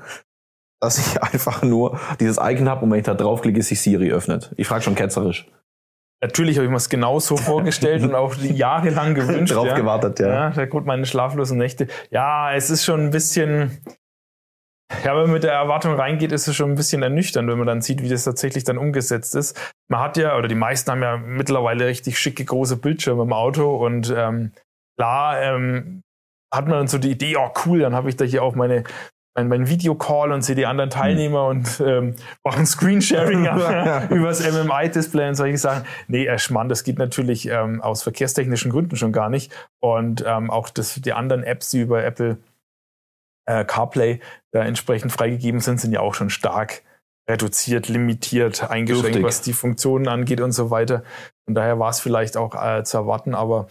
[0.81, 4.53] dass ich einfach nur dieses Icon habe und wenn ich da draufklicke, sich Siri öffnet.
[4.57, 5.49] Ich frage schon ketzerisch.
[6.23, 9.55] Natürlich habe ich mir es genau so vorgestellt und auch jahrelang gewünscht.
[9.55, 9.75] Drauf ja.
[9.75, 10.51] gewartet, ja.
[10.51, 11.89] Ja, Grund meine schlaflosen Nächte.
[12.11, 13.79] Ja, es ist schon ein bisschen.
[15.05, 17.67] Ja, wenn man mit der Erwartung reingeht, ist es schon ein bisschen ernüchternd, wenn man
[17.67, 19.59] dann sieht, wie das tatsächlich dann umgesetzt ist.
[19.89, 23.85] Man hat ja, oder die meisten haben ja mittlerweile richtig schicke große Bildschirme im Auto
[23.85, 24.53] und ähm,
[24.97, 26.05] klar ähm,
[26.53, 28.85] hat man dann so die Idee, oh cool, dann habe ich da hier auch meine
[29.37, 33.45] mein, mein Videocall und sehe die anderen Teilnehmer und ähm, mache ein Screensharing
[34.11, 35.85] übers MMI-Display und solche Sachen.
[36.09, 39.53] Nee, äh, Schmarrn, das geht natürlich ähm, aus verkehrstechnischen Gründen schon gar nicht.
[39.81, 42.39] Und ähm, auch das, die anderen Apps, die über Apple
[43.47, 44.21] äh, CarPlay
[44.53, 46.83] da entsprechend freigegeben sind, sind ja auch schon stark
[47.29, 49.25] reduziert, limitiert, eingeschränkt, Dürftig.
[49.25, 51.03] was die Funktionen angeht und so weiter.
[51.45, 53.67] Von daher war es vielleicht auch äh, zu erwarten, aber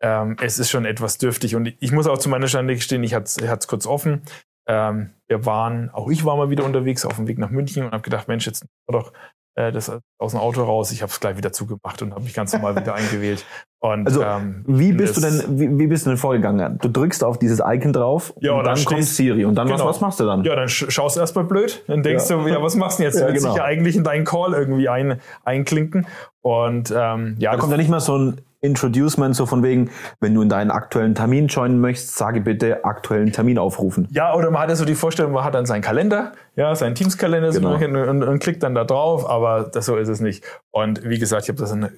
[0.00, 1.56] ähm, es ist schon etwas dürftig.
[1.56, 4.22] Und ich muss auch zu meiner Schande gestehen, ich hatte es kurz offen.
[4.68, 7.92] Ähm, wir waren, auch ich war mal wieder unterwegs auf dem Weg nach München und
[7.92, 9.12] habe gedacht, Mensch, jetzt doch
[9.54, 10.92] äh, das aus dem Auto raus.
[10.92, 13.46] Ich habe es gleich wieder zugemacht und habe mich ganz normal wieder eingewählt.
[13.80, 16.78] Und, Also, ähm, Wie bist du denn, wie, wie bist du denn vorgegangen?
[16.82, 19.68] Du drückst auf dieses Icon drauf Ja, und und dann dann kommt Siri und dann
[19.70, 19.88] was, Genau.
[19.88, 20.44] was machst du dann?
[20.44, 21.82] Ja, dann sch schaust du erstmal blöd.
[21.86, 22.36] Dann denkst Ja.
[22.36, 23.20] du, ja, was machst du denn jetzt?
[23.20, 23.54] Du Ja, willst genau.
[23.54, 26.06] dich ja eigentlich in deinen Call irgendwie ein, einklinken.
[26.42, 29.90] Und ähm, ja, Da kommt ja nicht mal so ein Introducement, so von wegen,
[30.20, 34.08] wenn du in deinen aktuellen Termin joinen möchtest, sage bitte aktuellen Termin aufrufen.
[34.10, 36.94] Ja, oder man hat ja so die Vorstellung, man hat dann seinen Kalender, ja, seinen
[36.94, 37.74] Teams-Kalender Genau.
[37.74, 40.44] und, und, und klickt dann da drauf, aber das, so ist es nicht.
[40.72, 41.90] Und wie gesagt, ich habe das dann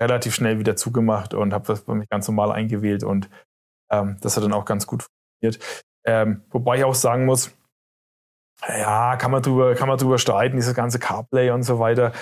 [0.00, 3.28] relativ schnell wieder zugemacht und habe das bei mich ganz normal eingewählt und
[3.92, 5.04] ähm, das hat dann auch ganz gut
[5.42, 5.84] funktioniert.
[6.06, 7.50] Ähm, wobei ich auch sagen muss,
[8.66, 12.12] ja, kann man drüber, kann man drüber streiten, dieses ganze CarPlay und so weiter.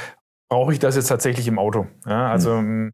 [0.51, 1.87] Brauche ich das jetzt tatsächlich im Auto?
[2.07, 2.93] Ja, also ähm,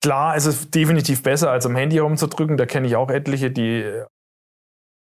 [0.00, 2.56] klar, es ist definitiv besser, als am Handy herumzudrücken.
[2.56, 4.04] Da kenne ich auch etliche, die äh,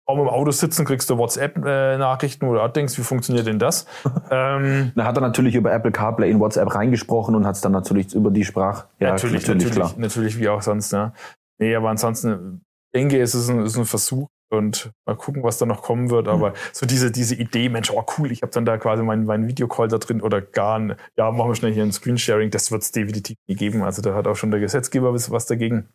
[0.09, 3.87] auch im Auto sitzen, kriegst du WhatsApp-Nachrichten, wo du denkst, wie funktioniert denn das?
[4.31, 7.73] ähm, Da hat er natürlich über Apple CarPlay in WhatsApp reingesprochen und hat es dann
[7.73, 8.87] natürlich über die Sprach.
[9.01, 10.93] Ja, natürlich, natürlich, natürlich, wie auch sonst.
[10.93, 11.13] Ja.
[11.59, 12.63] Nee, aber ansonsten
[12.95, 15.83] denke ich, es ist ein, es ist ein Versuch und mal gucken, was da noch
[15.83, 16.29] kommen wird.
[16.29, 19.49] Aber so diese, diese Idee, Mensch, oh cool, ich habe dann da quasi meinen mein
[19.49, 22.83] Videocall da drin oder gar, ein, ja, machen wir schnell hier ein Screensharing, das wird
[22.83, 23.83] es definitiv nie geben.
[23.83, 25.89] Also da hat auch schon der Gesetzgeber was, was dagegen.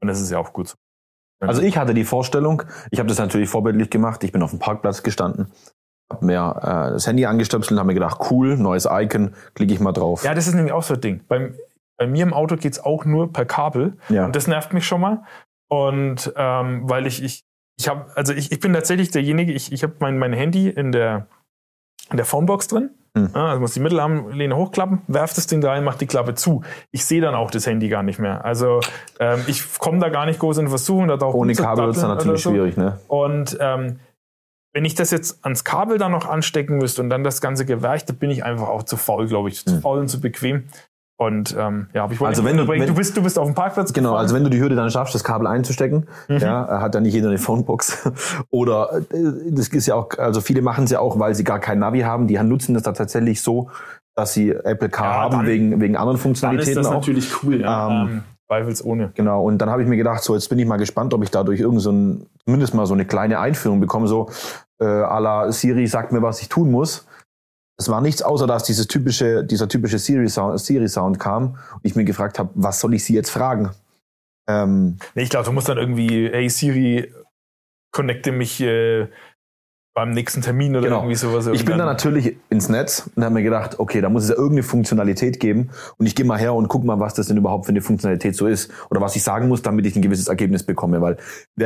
[0.00, 0.76] Und das ist ja auch gut so.
[1.40, 4.58] Also ich hatte die Vorstellung, ich habe das natürlich vorbildlich gemacht, ich bin auf dem
[4.58, 5.52] Parkplatz gestanden,
[6.10, 9.80] habe mir äh, das Handy angestöpselt und habe mir gedacht, cool, neues Icon, klicke ich
[9.80, 10.24] mal drauf.
[10.24, 11.24] Ja, das ist nämlich auch so ein Ding.
[11.28, 11.54] Beim,
[11.98, 13.98] bei mir im Auto geht's auch nur per Kabel.
[14.08, 14.24] Ja.
[14.26, 15.24] Und das nervt mich schon mal.
[15.68, 17.44] Und ähm, weil ich, ich,
[17.78, 20.92] ich habe, also ich, ich bin tatsächlich derjenige, ich, ich habe mein, mein Handy in
[20.92, 21.26] der,
[22.10, 22.90] in der Phonebox drin.
[23.16, 23.30] Hm.
[23.34, 26.62] Ja, also muss die Mittelarmlehne hochklappen, werf das Ding da rein, mach die Klappe zu.
[26.90, 28.44] Ich sehe dann auch das Handy gar nicht mehr.
[28.44, 28.80] Also
[29.20, 31.08] ähm, ich komme da gar nicht groß in Versuchung.
[31.08, 32.50] Da Ohne Kabel rumzudatteln ist dann natürlich so.
[32.50, 32.98] schwierig, ne?
[33.08, 34.00] Und ähm,
[34.74, 38.04] wenn ich das jetzt ans Kabel dann noch anstecken müsste und dann das ganze Gewerch,
[38.04, 39.64] da bin ich einfach auch zu faul, glaube ich.
[39.64, 39.80] Zu Hm.
[39.80, 40.64] faul und zu bequem.
[41.18, 43.46] Und ähm, ja, aber ich wollte Also wenn du- wenn- du bist, du bist auf
[43.46, 44.22] dem Parkplatz Genau, gefahren.
[44.22, 46.36] also wenn du die Hürde dann schaffst, das Kabel einzustecken, Mhm.
[46.38, 48.04] ja, hat dann nicht jeder eine Phonebox.
[48.50, 51.58] Oder äh, das ist ja auch, also viele machen es ja auch, weil sie gar
[51.58, 52.26] kein Navi haben.
[52.26, 53.70] Die nutzen das da tatsächlich so,
[54.14, 56.94] dass sie Apple Car Ja, haben dann- wegen, wegen anderen dann ist Funktionalitäten das auch.
[57.00, 57.88] natürlich cool, ja.
[57.88, 59.10] Ähm, Ähm, zweifelsohne.
[59.14, 61.30] Genau, und dann habe ich mir gedacht, so jetzt bin ich mal gespannt, ob ich
[61.30, 64.28] dadurch irgend so ein, zumindest mal so eine kleine Einführung bekomme, so
[64.80, 67.06] äh, à la Siri sagt mir, was ich tun muss.
[67.78, 71.94] Es war nichts außer, dass dieses typische, dieser typische Siri-Sound Siri -Sound kam und ich
[71.94, 73.70] mir gefragt habe, was soll ich sie jetzt fragen?
[74.48, 77.12] Ähm, Nee, ich glaube, du musst dann irgendwie, hey Siri,
[77.92, 79.08] connecte mich äh,
[79.96, 80.96] beim nächsten Termin oder Genau.
[80.98, 81.46] irgendwie sowas.
[81.46, 84.34] Ich bin dann natürlich ins Netz und habe mir gedacht, okay, da muss es ja
[84.34, 87.64] irgendeine Funktionalität geben und ich gehe mal her und guck mal, was das denn überhaupt
[87.64, 90.64] für eine Funktionalität so ist oder was ich sagen muss, damit ich ein gewisses Ergebnis
[90.64, 91.16] bekomme, weil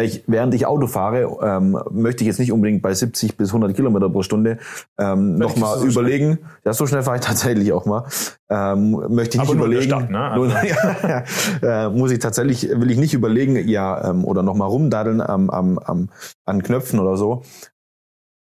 [0.05, 3.75] ich, während ich Auto fahre, ähm, möchte ich jetzt nicht unbedingt bei 70 bis 100
[3.75, 4.59] Kilometer pro Stunde
[4.97, 8.05] ähm, nochmal so überlegen, ja, so schnell fahre ich tatsächlich auch mal,
[8.49, 10.33] ähm, möchte ich nicht Aber überlegen, Stadt, ne?
[10.37, 10.49] Nur-
[11.62, 15.51] ja, äh, muss ich tatsächlich, will ich nicht überlegen, ja, ähm, oder nochmal rumdaddeln am,
[15.51, 16.11] am, am,
[16.45, 17.43] an Knöpfen oder so,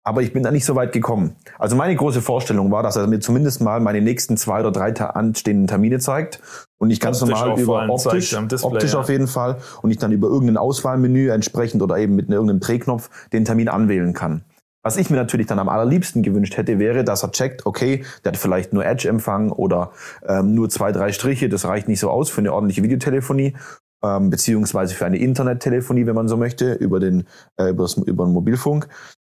[0.07, 1.35] aber ich bin da nicht so weit gekommen.
[1.59, 4.93] Also meine große Vorstellung war, dass er mir zumindest mal meine nächsten zwei oder drei
[4.93, 6.39] anstehenden Termine zeigt
[6.77, 8.99] und ich ganz normal über optisch, Display, optisch ja.
[8.99, 13.09] auf jeden Fall und ich dann über irgendein Auswahlmenü entsprechend oder eben mit irgendeinem Drehknopf
[13.33, 14.45] den Termin anwählen kann.
[14.81, 18.31] Was ich mir natürlich dann am allerliebsten gewünscht hätte, wäre, dass er checkt, okay, der
[18.31, 19.91] hat vielleicht nur Edge-Empfang oder
[20.25, 23.57] ähm, nur zwei, drei Striche, das reicht nicht so aus für eine ordentliche Videotelefonie,
[24.01, 27.25] ähm, beziehungsweise für eine Internettelefonie, wenn man so möchte, über den,
[27.57, 28.87] äh, übers, über den Mobilfunk.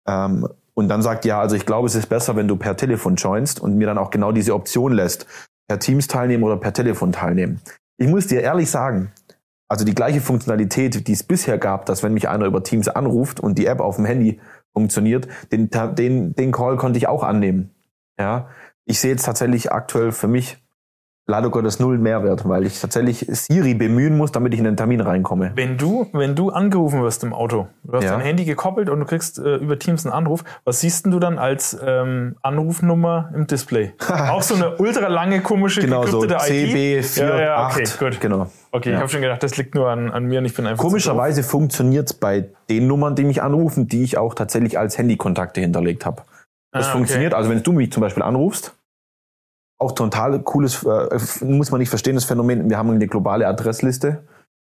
[0.07, 3.17] Ähm, und dann sagt, ja, also ich glaube, es ist besser, wenn du per Telefon
[3.17, 5.27] joinst und mir dann auch genau diese Option lässt.
[5.69, 7.61] per Teams teilnehmen oder per Telefon teilnehmen.
[7.99, 9.11] Ich muss dir ehrlich sagen,
[9.69, 13.41] also die gleiche Funktionalität, die es bisher gab, dass wenn mich einer über Teams anruft
[13.41, 14.39] und die App auf dem Handy
[14.73, 17.71] funktioniert, den, den, den Call konnte ich auch annehmen.
[18.19, 18.49] Ja,
[18.85, 20.59] ich sehe jetzt tatsächlich aktuell für mich
[21.27, 25.01] leider Gottes null Mehrwert, weil ich tatsächlich Siri bemühen muss, damit ich in den Termin
[25.01, 25.53] reinkomme.
[25.55, 28.13] Wenn du, wenn du angerufen wirst im Auto, du hast Ja.
[28.13, 31.19] dein Handy gekoppelt und du kriegst äh, über Teams einen Anruf, was siehst denn du
[31.19, 33.93] dann als ähm, Anrufnummer im Display?
[34.09, 37.21] Auch so eine ultra lange komische Genau so gekryptete CB48.
[37.21, 38.21] Ja, ja, okay, gut.
[38.21, 38.47] Genau.
[38.73, 39.01] Okay, ich Ja.
[39.01, 42.11] habe schon gedacht, das liegt nur an, an mir und ich bin einfach Komischerweise funktioniert
[42.11, 46.23] es bei den Nummern, die mich anrufen, die ich auch tatsächlich als Handykontakte hinterlegt habe.
[46.73, 47.39] Das Ah, funktioniert, okay.
[47.39, 48.75] also wenn du mich zum Beispiel anrufst,
[49.79, 54.25] auch total cooles, äh, muss man nicht verstehen, das Phänomen, wir haben eine globale Adressliste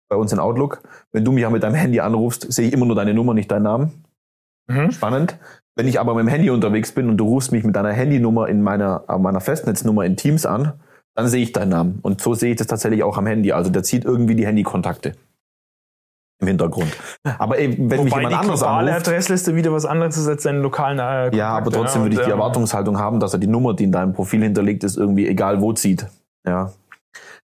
[0.08, 0.82] bei uns in Outlook.
[1.12, 3.50] Wenn du mich auch mit deinem Handy anrufst, sehe ich immer nur deine Nummer, nicht
[3.50, 4.04] deinen Namen.
[4.68, 4.90] Mhm.
[4.90, 5.36] Spannend.
[5.76, 8.48] Wenn ich aber mit dem Handy unterwegs bin und du rufst mich mit deiner Handynummer
[8.48, 10.74] in meiner, äh, meiner Festnetznummer in Teams an,
[11.14, 11.98] dann sehe ich deinen Namen.
[12.02, 13.52] Und so sehe ich das tatsächlich auch am Handy.
[13.52, 15.14] Also der zieht irgendwie die Handykontakte
[16.40, 16.88] im Hintergrund.
[17.38, 20.26] Aber eben, wenn mich Wobei jemand die anderes globale anruft, Adressliste wieder was anderes ist
[20.26, 22.06] als deine lokalen äh, ja, aber Kontakte, trotzdem ne?
[22.06, 24.84] würde ich die ähm, Erwartungshaltung haben, dass er die Nummer, die in deinem Profil hinterlegt
[24.84, 26.06] ist, irgendwie egal wo zieht.
[26.46, 26.72] Ja.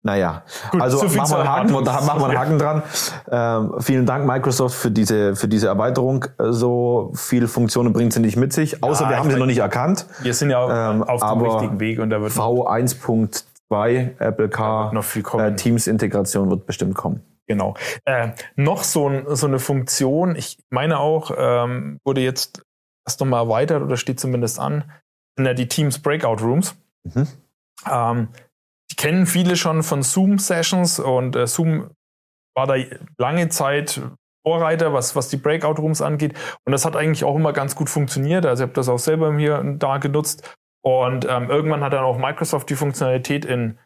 [0.02, 2.40] Naja, Gut, also machen wir, einen Haken, da machen wir einen.
[2.40, 2.84] Haken dran.
[3.30, 6.26] Ähm, vielen Dank, Microsoft, für diese, für diese Erweiterung.
[6.38, 9.58] So viel Funktionen bringt sie nicht mit sich, außer Ja, wir haben sie noch nicht
[9.58, 10.06] erkannt.
[10.22, 15.04] Wir sind ja Ähm, auf dem richtigen Weg und da wird V1.2 Apple Car noch
[15.04, 15.58] viel äh, kommen.
[15.58, 17.22] Teams Integration wird bestimmt kommen.
[17.50, 17.74] Genau.
[18.06, 22.62] Äh, noch so, ein, so eine Funktion, ich meine auch, ähm, wurde jetzt
[23.08, 24.92] erst nochmal erweitert oder steht zumindest an,
[25.36, 26.76] sind ja die Teams Breakout Rooms.
[27.04, 27.28] Mhm.
[27.90, 28.28] Ähm,
[28.92, 31.90] die kennen viele schon von Zoom-Sessions und äh, Zoom
[32.56, 32.76] war da
[33.18, 34.00] lange Zeit
[34.46, 36.38] Vorreiter, was, was die Breakout Rooms angeht.
[36.66, 38.46] Und das hat eigentlich auch immer ganz gut funktioniert.
[38.46, 40.56] Also ich habe das auch selber hier da genutzt.
[40.86, 43.80] Und ähm, irgendwann hat dann auch Microsoft die Funktionalität in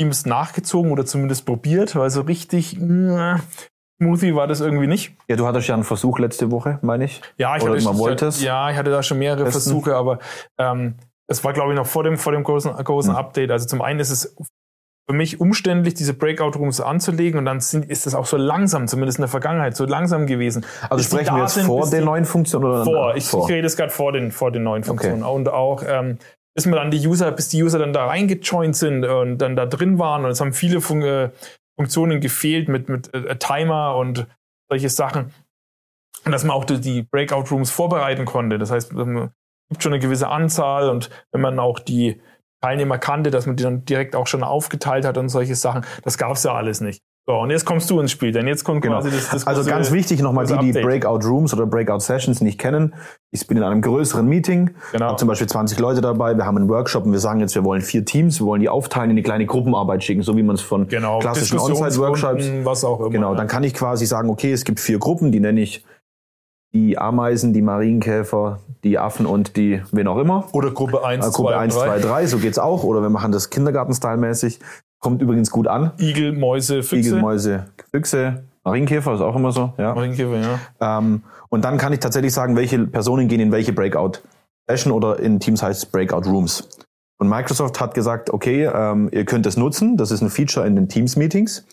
[0.00, 3.36] Teams nachgezogen oder zumindest probiert, weil so richtig äh,
[4.00, 5.14] smoothie war das irgendwie nicht.
[5.28, 7.20] Ja, du hattest ja einen Versuch letzte Woche, meine ich.
[7.36, 9.60] Ja, ich Oder hatte, wolltest ja, ich hatte da schon mehrere testen.
[9.60, 10.18] Versuche, aber
[10.58, 10.94] ähm,
[11.26, 13.18] es war, glaube ich, noch vor dem, vor dem großen, großen Hm.
[13.18, 13.50] Update.
[13.50, 14.34] Also zum einen ist es
[15.06, 19.18] für mich umständlich, diese Breakout-Rooms anzulegen und dann sind, ist es auch so langsam, zumindest
[19.18, 20.64] in der Vergangenheit, so langsam gewesen.
[20.88, 23.16] Also sprechen wir jetzt sind, vor den neuen Funktionen oder vor.
[23.16, 23.44] Ich, vor.
[23.44, 25.24] ich rede jetzt gerade vor den, vor den neuen Funktionen.
[25.24, 26.16] Und auch, ähm,
[26.60, 29.64] bis man dann die User, bis die User dann da reingejoint sind und dann da
[29.64, 30.26] drin waren.
[30.26, 31.30] Und es haben viele Fun äh,
[31.74, 34.26] Funktionen gefehlt mit, mit äh, Timer und
[34.68, 35.32] solche Sachen.
[36.26, 38.58] Und dass man auch die, die Breakout Rooms vorbereiten konnte.
[38.58, 38.96] Das heißt, es
[39.70, 42.20] gibt schon eine gewisse Anzahl und wenn man auch die
[42.60, 46.18] Teilnehmer kannte, dass man die dann direkt auch schon aufgeteilt hat und solche Sachen, das
[46.18, 47.02] gab es ja alles nicht.
[47.30, 48.96] So, und jetzt kommst du ins Spiel, denn jetzt kommt Genau.
[48.96, 50.84] quasi das, das Also ganz wichtig nochmal, die, die Update.
[50.84, 52.92] Breakout Rooms oder Breakout Sessions nicht kennen.
[53.30, 55.06] Ich bin in einem größeren Meeting, Genau.
[55.06, 57.62] habe zum Beispiel 20 Leute dabei, wir haben einen Workshop und wir sagen jetzt, wir
[57.62, 60.56] wollen vier Teams, wir wollen die aufteilen in eine kleine Gruppenarbeit schicken, so wie man
[60.56, 62.44] es von genau, klassischen On-Site-Workshops.
[62.64, 63.10] Was auch immer.
[63.10, 65.84] Genau, dann kann ich quasi sagen, okay, es gibt vier Gruppen, die nenne ich
[66.72, 70.46] die Ameisen, die Marienkäfer, die Affen und die wen auch immer.
[70.50, 72.82] Oder Gruppe 1, Äh, Gruppe 1, 2, 3, so geht's auch.
[72.82, 74.58] Oder wir machen das Kindergarten-Style-mäßig.
[75.00, 75.92] Kommt übrigens gut an.
[75.98, 77.08] Igel, Mäuse, Füchse.
[77.08, 79.72] Igel, Mäuse, Füchse, Marienkäfer ist auch immer so.
[79.78, 79.94] Ja.
[79.94, 80.58] Marienkäfer, ja.
[80.98, 85.40] Ähm, und dann kann ich tatsächlich sagen, welche Personen gehen in welche Breakout-Session oder in
[85.40, 86.68] Teams heißt es Breakout Rooms.
[87.18, 90.76] Und Microsoft hat gesagt, okay, ähm, ihr könnt es nutzen, das ist ein Feature in
[90.76, 91.66] den Teams-Meetings.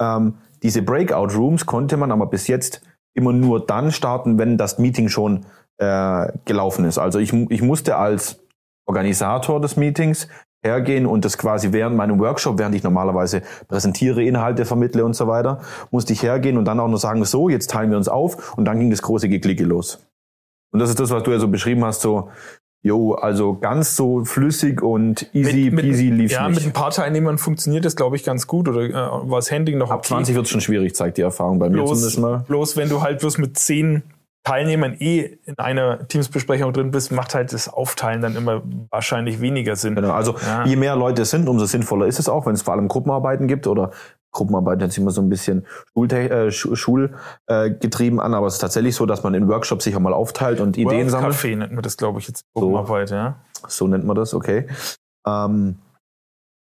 [0.00, 2.82] Ähm, diese Breakout Rooms konnte man aber bis jetzt
[3.14, 5.46] immer nur dann starten, wenn das Meeting schon
[5.78, 6.98] äh, gelaufen ist.
[6.98, 8.40] Also ich, ich musste als
[8.86, 10.28] Organisator des Meetings
[10.62, 15.26] hergehen und das quasi während meinem Workshop, während ich normalerweise präsentiere, Inhalte vermittle und so
[15.28, 18.56] weiter, musste ich hergehen und dann auch noch sagen, so, jetzt teilen wir uns auf
[18.56, 20.06] und dann ging das große Geklicke los.
[20.72, 22.28] Und das ist das, was du ja so beschrieben hast, so,
[22.82, 26.66] jo, also ganz so flüssig und easy peasy lief's Ja, mit nicht.
[26.66, 28.68] ein paar Teilnehmern funktioniert das, glaube ich, ganz gut.
[28.68, 31.68] Oder äh, war das Handling noch Ab 20 wird schon schwierig, zeigt die Erfahrung bei
[31.68, 32.44] mir bloß, zumindest mal.
[32.48, 34.02] bloß wenn du halt bloß mit zehn
[34.44, 39.76] Teilnehmern eh in einer Teamsbesprechung drin bist, macht halt das Aufteilen dann immer wahrscheinlich weniger
[39.76, 39.94] Sinn.
[39.94, 40.64] Genau, also Ja.
[40.64, 43.46] je mehr Leute es sind, umso sinnvoller ist es auch, wenn es vor allem Gruppenarbeiten
[43.48, 43.90] gibt oder
[44.32, 47.14] Gruppenarbeiten hört sich immer so ein bisschen schulgetrieben äh, Schul,
[47.46, 50.60] äh, an, aber es ist tatsächlich so, dass man in Workshops sich auch mal aufteilt
[50.60, 51.34] und Ideen World sammelt.
[51.34, 53.36] Café nennt man das, glaube ich, jetzt Gruppenarbeit, ja.
[53.66, 54.66] So nennt man das, okay.
[55.26, 55.76] Ähm,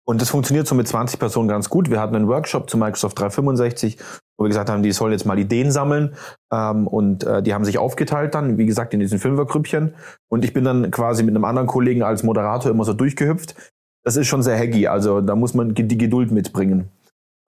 [0.06, 1.90] und das funktioniert so mit 20 Personen ganz gut.
[1.90, 3.98] Wir hatten einen Workshop zu Microsoft 365,
[4.38, 6.14] wo wir gesagt haben, die sollen jetzt mal Ideen sammeln.
[6.54, 9.96] Ähm, und äh, die haben sich aufgeteilt dann, wie gesagt, in diesen Fünfergrüppchen.
[10.30, 13.56] Und ich bin dann quasi mit einem anderen Kollegen als Moderator immer so durchgehüpft.
[14.04, 16.90] Das ist schon sehr hacky, also da muss man die Geduld mitbringen.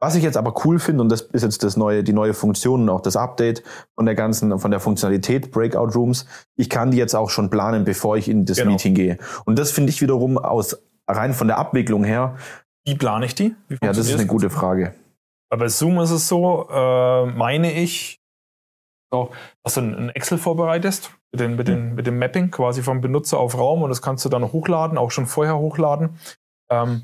[0.01, 2.81] Was ich jetzt aber cool finde, und das ist jetzt das neue, die neue Funktion
[2.83, 3.63] und auch das Update
[3.95, 6.25] von der ganzen, von der Funktionalität Breakout Rooms,
[6.55, 8.71] ich kann die jetzt auch schon planen, bevor ich in das Genau.
[8.71, 9.17] Meeting gehe.
[9.43, 12.37] Und das finde ich wiederum aus rein von der Abwicklung her.
[12.85, 13.55] Wie plane ich die?
[13.69, 14.93] ja, das ist eine gute Frage.
[15.49, 18.19] Aber bei Zoom ist es so, äh, meine ich,
[19.11, 19.31] so,
[19.63, 23.39] dass du ein Excel vorbereitest mit, den, mit, den, mit dem Mapping quasi vom Benutzer
[23.39, 26.19] auf Raum und das kannst du dann hochladen, auch schon vorher hochladen.
[26.69, 27.03] Ähm,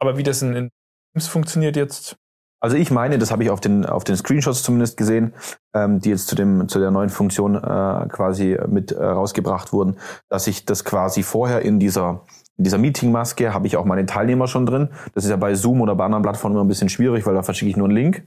[0.00, 0.70] aber wie das in, in
[1.12, 2.16] Teams funktioniert jetzt,
[2.60, 5.32] also ich meine, das habe ich auf den, auf den Screenshots zumindest gesehen,
[5.74, 9.96] ähm, die jetzt zu, dem, zu der neuen Funktion äh, quasi mit äh, rausgebracht wurden,
[10.28, 12.26] dass ich das quasi vorher in dieser,
[12.58, 14.88] in dieser Meeting-Maske habe ich auch meine Teilnehmer schon drin.
[15.14, 17.42] Das ist ja bei Zoom oder bei anderen Plattformen immer ein bisschen schwierig, weil da
[17.42, 18.24] verschicke ich nur einen Link.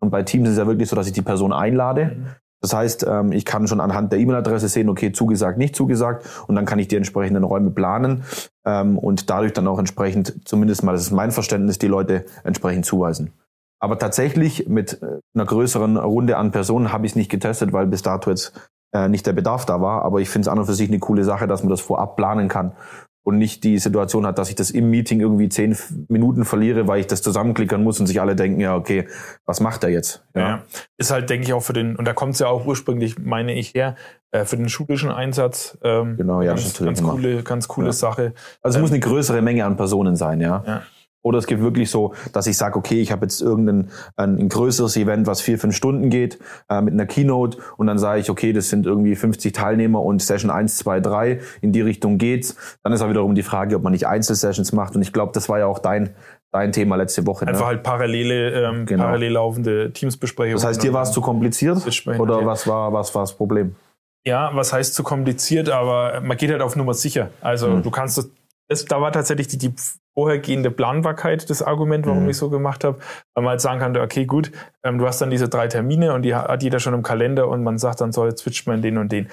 [0.00, 2.16] Und bei Teams ist es ja wirklich so, dass ich die Person einlade.
[2.60, 6.54] Das heißt, ähm, ich kann schon anhand der E-Mail-Adresse sehen, okay, zugesagt, nicht zugesagt, und
[6.54, 8.22] dann kann ich die entsprechenden Räume planen
[8.64, 12.86] ähm, und dadurch dann auch entsprechend, zumindest mal, das ist mein Verständnis, die Leute entsprechend
[12.86, 13.32] zuweisen.
[13.80, 17.88] Aber tatsächlich mit äh, einer größeren Runde an Personen habe ich es nicht getestet, weil
[17.88, 18.52] bis dato jetzt
[18.94, 20.02] äh, nicht der Bedarf da war.
[20.02, 22.14] Aber ich finde es an und für sich eine coole Sache, dass man das vorab
[22.14, 22.74] planen kann
[23.24, 25.76] und nicht die Situation hat, dass ich das im Meeting irgendwie zehn
[26.08, 29.06] Minuten verliere, weil ich das zusammenklickern muss und sich alle denken, ja, okay,
[29.46, 30.24] was macht er jetzt?
[30.34, 30.62] Ja, ja.
[30.96, 33.54] ist halt, denke ich, auch für den, und da kommt es ja auch ursprünglich, meine
[33.54, 33.94] ich, her,
[34.32, 35.78] äh, für den schulischen Einsatz.
[35.82, 37.92] Ähm, genau, ja, ganz, ganz coole, ganz coole ja.
[37.92, 38.34] Sache.
[38.60, 40.64] Also es ähm, muss eine größere Menge an Personen sein, ja.
[40.66, 40.82] ja.
[41.22, 44.48] Oder es gibt wirklich so, dass ich sage, okay, ich habe jetzt irgendein ein, ein,
[44.48, 48.28] größeres Event, was vier, fünf Stunden geht, äh, mit einer Keynote und dann sage ich,
[48.28, 52.56] okay, das sind irgendwie 50 Teilnehmer und Session 1, 2, 3, in die Richtung geht's.
[52.82, 54.96] Dann ist auch wiederum die Frage, ob man nicht Einzelsessions macht.
[54.96, 56.10] Und ich glaube, das war ja auch dein,
[56.50, 57.44] dein Thema letzte Woche.
[57.44, 57.50] Ne?
[57.50, 57.68] Einfach ne?
[57.68, 59.04] halt parallele, ähm, genau.
[59.04, 60.56] parallel laufende Teamsbesprechungen.
[60.56, 61.78] Das heißt, dir war es zu kompliziert?
[62.18, 62.46] Oder ja.
[62.46, 63.76] was war, was war das Problem?
[64.24, 67.30] Ja, was heißt zu kompliziert, aber man geht halt auf Nummer sicher.
[67.40, 67.82] Also hm.
[67.82, 68.30] du kannst das
[68.72, 69.74] das, da war tatsächlich die, die
[70.14, 72.30] vorhergehende Planbarkeit das Argument, warum mhm.
[72.30, 72.98] ich so gemacht habe,
[73.34, 74.52] weil man halt sagen kann, okay, gut,
[74.84, 77.62] ähm, du hast dann diese drei Termine und die hat jeder schon im Kalender und
[77.62, 79.28] man sagt dann, so, jetzt switcht man den und den.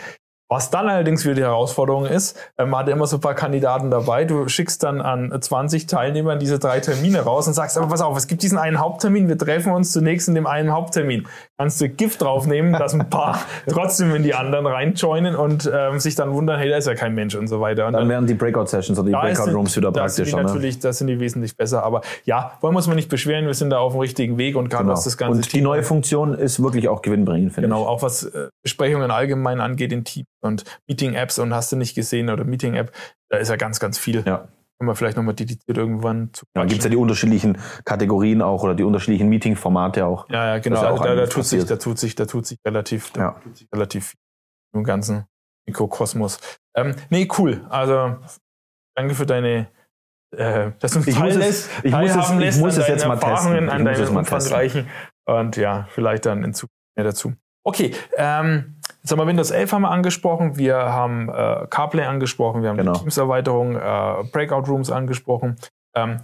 [0.52, 3.91] Was dann allerdings wieder die Herausforderung ist, äh, man hat immer so ein paar Kandidaten
[3.91, 8.02] dabei, du schickst dann an 20 Teilnehmern diese drei Termine raus und sagst, aber pass
[8.02, 11.28] auf, es gibt diesen einen Haupttermin, wir treffen uns zunächst in dem einen Haupttermin.
[11.60, 16.15] Kannst du Gift draufnehmen, dass ein paar trotzdem in die anderen reinjoinen und ähm, sich
[16.15, 17.88] dann wundern, hey, da ist ja kein Mensch und so weiter.
[17.88, 20.38] Und dann, dann werden die Breakout-Sessions oder die Breakout-Rooms wieder praktischer.
[20.38, 20.43] Ne?
[20.43, 23.54] Natürlich, das sind die wesentlich besser, aber ja, wollen wir uns mal nicht beschweren, wir
[23.54, 24.93] sind da auf dem richtigen Weg und gerade genau.
[24.93, 27.86] was das Ganze Und die neue Funktion ist wirklich auch gewinnbringend, finde genau, ich.
[27.88, 31.93] Genau, auch was äh, Besprechungen allgemein angeht in Team und Meeting-Apps und hast du nicht
[31.93, 32.93] gesehen oder Meeting-App,
[33.30, 34.24] da ist ja ganz, ganz viel.
[34.26, 34.48] Ja.
[34.80, 38.63] Können wir vielleicht nochmal dediziert irgendwann zu Ja, gibt es ja die unterschiedlichen Kategorien auch
[38.63, 40.30] oder die unterschiedlichen Meeting-Formate auch.
[40.30, 40.82] Ja, ja, genau.
[40.82, 43.32] Ja da, da, tut sich, da tut sich, da tut sich relativ, da ja.
[43.44, 44.20] tut sich relativ viel
[44.74, 45.26] im ganzen
[45.68, 46.39] Mikrokosmos.
[46.76, 47.65] Ähm, nee, cool.
[47.70, 48.18] Also
[48.96, 49.68] danke für deine
[50.32, 53.18] äh, dass du uns ich muss es, ich muss es, ich muss es jetzt mal
[53.18, 53.70] testen.
[53.70, 54.88] an deinen umfangreichen
[55.26, 57.34] und ja, vielleicht dann in Zukunft mehr dazu.
[57.65, 62.62] Okay, ähm, Jetzt haben wir Windows 11 haben wir angesprochen, wir haben äh, CarPlay angesprochen,
[62.62, 62.94] wir haben genau.
[62.94, 65.56] die Teams-Erweiterung, äh, Breakout-Rooms angesprochen.
[65.96, 66.20] Ähm,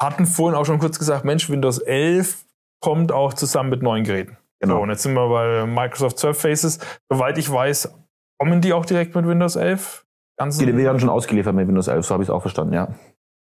[0.00, 2.44] hatten vorhin auch schon kurz gesagt, Mensch, Windows 11
[2.80, 4.36] kommt auch zusammen mit neuen Geräten.
[4.60, 4.76] Genau.
[4.76, 6.78] So, und jetzt sind wir bei Microsoft Surfaces.
[7.10, 7.94] Soweit ich weiß,
[8.38, 10.06] kommen die auch direkt mit Windows 11?
[10.38, 12.88] Ganzen die werden schon ausgeliefert mit Windows 11, so habe ich es auch verstanden, ja.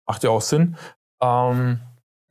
[0.09, 0.77] Macht ja auch Sinn.
[1.23, 1.81] Ähm,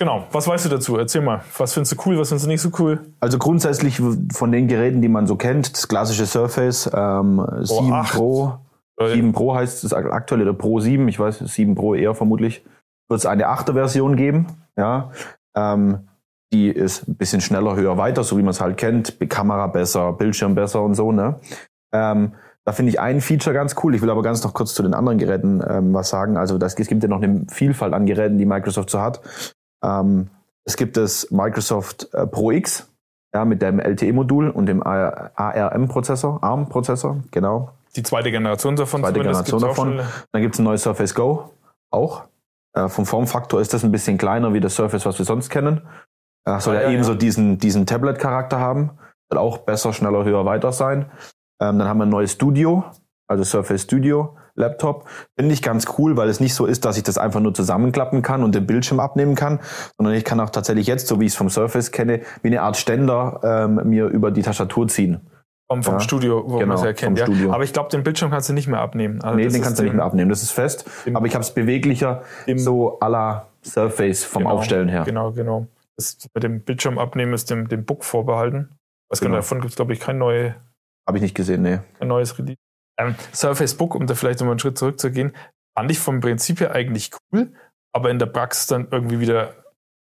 [0.01, 0.97] Genau, was weißt du dazu?
[0.97, 1.41] Erzähl mal.
[1.57, 3.01] Was findest du cool, was findest du nicht so cool?
[3.19, 8.13] Also grundsätzlich von den Geräten, die man so kennt, das klassische Surface ähm, 7 8.
[8.13, 8.59] Pro.
[8.97, 12.65] 7 Pro heißt das aktuelle der Pro 7, ich weiß, 7 Pro eher vermutlich,
[13.09, 14.47] wird es eine 8er Version geben.
[14.77, 15.12] Ja,
[15.55, 16.07] ähm,
[16.53, 19.19] die ist ein bisschen schneller, höher, weiter, so wie man es halt kennt.
[19.29, 21.12] Kamera besser, Bildschirm besser und so.
[21.12, 21.35] Ne?
[21.93, 22.33] Ähm,
[22.65, 23.95] da finde ich ein Feature ganz cool.
[23.95, 26.38] Ich will aber ganz noch kurz zu den anderen Geräten ähm, was sagen.
[26.38, 29.21] Also das, es gibt ja noch eine Vielfalt an Geräten, die Microsoft so hat.
[29.83, 30.29] Ähm,
[30.65, 32.87] es gibt das Microsoft äh, Pro X
[33.33, 37.71] ja, mit dem LTE-Modul und dem ARM-Prozessor, ARM-Prozessor, genau.
[37.95, 39.01] Die zweite Generation davon.
[39.01, 40.01] Zweite Generation davon.
[40.31, 41.51] Dann gibt es ein neues Surface Go,
[41.91, 42.23] auch.
[42.75, 45.81] Äh, vom Formfaktor ist das ein bisschen kleiner wie das Surface, was wir sonst kennen.
[46.45, 47.17] Äh, soll ah, ja, ja ebenso ja.
[47.17, 48.91] diesen, diesen Tablet-Charakter haben.
[49.29, 51.05] Soll auch besser, schneller, höher, weiter sein.
[51.61, 52.83] Ähm, dann haben wir ein neues Studio,
[53.27, 54.37] also Surface Studio.
[54.59, 55.07] Laptop.
[55.37, 58.21] Finde ich ganz cool, weil es nicht so ist, dass ich das einfach nur zusammenklappen
[58.21, 59.59] kann und den Bildschirm abnehmen kann,
[59.97, 62.61] sondern ich kann auch tatsächlich jetzt, so wie ich es vom Surface kenne, wie eine
[62.61, 65.21] Art Ständer ähm, mir über die Tastatur ziehen.
[65.71, 67.19] Vom, vom ja, Studio, wo genau, man es ja kennt.
[67.19, 67.27] Ja.
[67.51, 69.21] Aber ich glaube, den Bildschirm kannst du nicht mehr abnehmen.
[69.21, 70.85] Also nee, den kannst du nicht mehr abnehmen, das ist fest.
[71.05, 72.23] Dem, aber ich habe es beweglicher,
[72.55, 75.03] so à la Surface vom genau, Aufstellen her.
[75.05, 75.67] Genau, genau.
[75.95, 78.69] Das bei dem Bildschirm abnehmen ist dem, dem Book vorbehalten.
[79.10, 79.35] Was genau.
[79.35, 80.53] davon gibt es, glaube ich, kein neues.
[81.07, 81.79] Habe ich nicht gesehen, nee.
[81.99, 82.57] Ein neues Release.
[83.00, 85.33] Ähm, Surface Book, um da vielleicht nochmal einen Schritt zurückzugehen,
[85.77, 87.54] fand ich vom Prinzip her eigentlich cool,
[87.93, 89.56] aber in der Praxis dann irgendwie wieder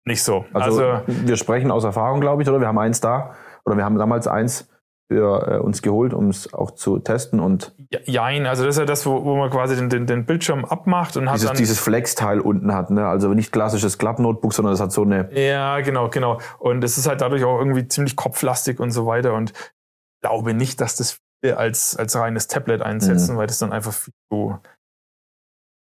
[0.05, 0.45] nicht so.
[0.53, 2.59] Also, also wir sprechen aus Erfahrung, glaube ich, oder?
[2.59, 3.35] Wir haben eins da,
[3.65, 4.67] oder wir haben damals eins
[5.11, 8.79] für äh, uns geholt, um es auch zu testen und Ja, Jein, also das ist
[8.79, 11.57] ja das, wo, wo man quasi den, den, den Bildschirm abmacht und hat dieses, dann.
[11.57, 12.91] dieses Flex-Teil unten hat.
[12.91, 13.07] Ne?
[13.07, 16.39] Also nicht klassisches Club-Notebook, sondern es hat so eine ja, genau, genau.
[16.59, 19.33] Und es ist halt dadurch auch irgendwie ziemlich kopflastig und so weiter.
[19.33, 23.93] Und ich glaube nicht, dass das als, als reines Tablet einsetzen, weil das dann einfach
[23.93, 24.59] viel zu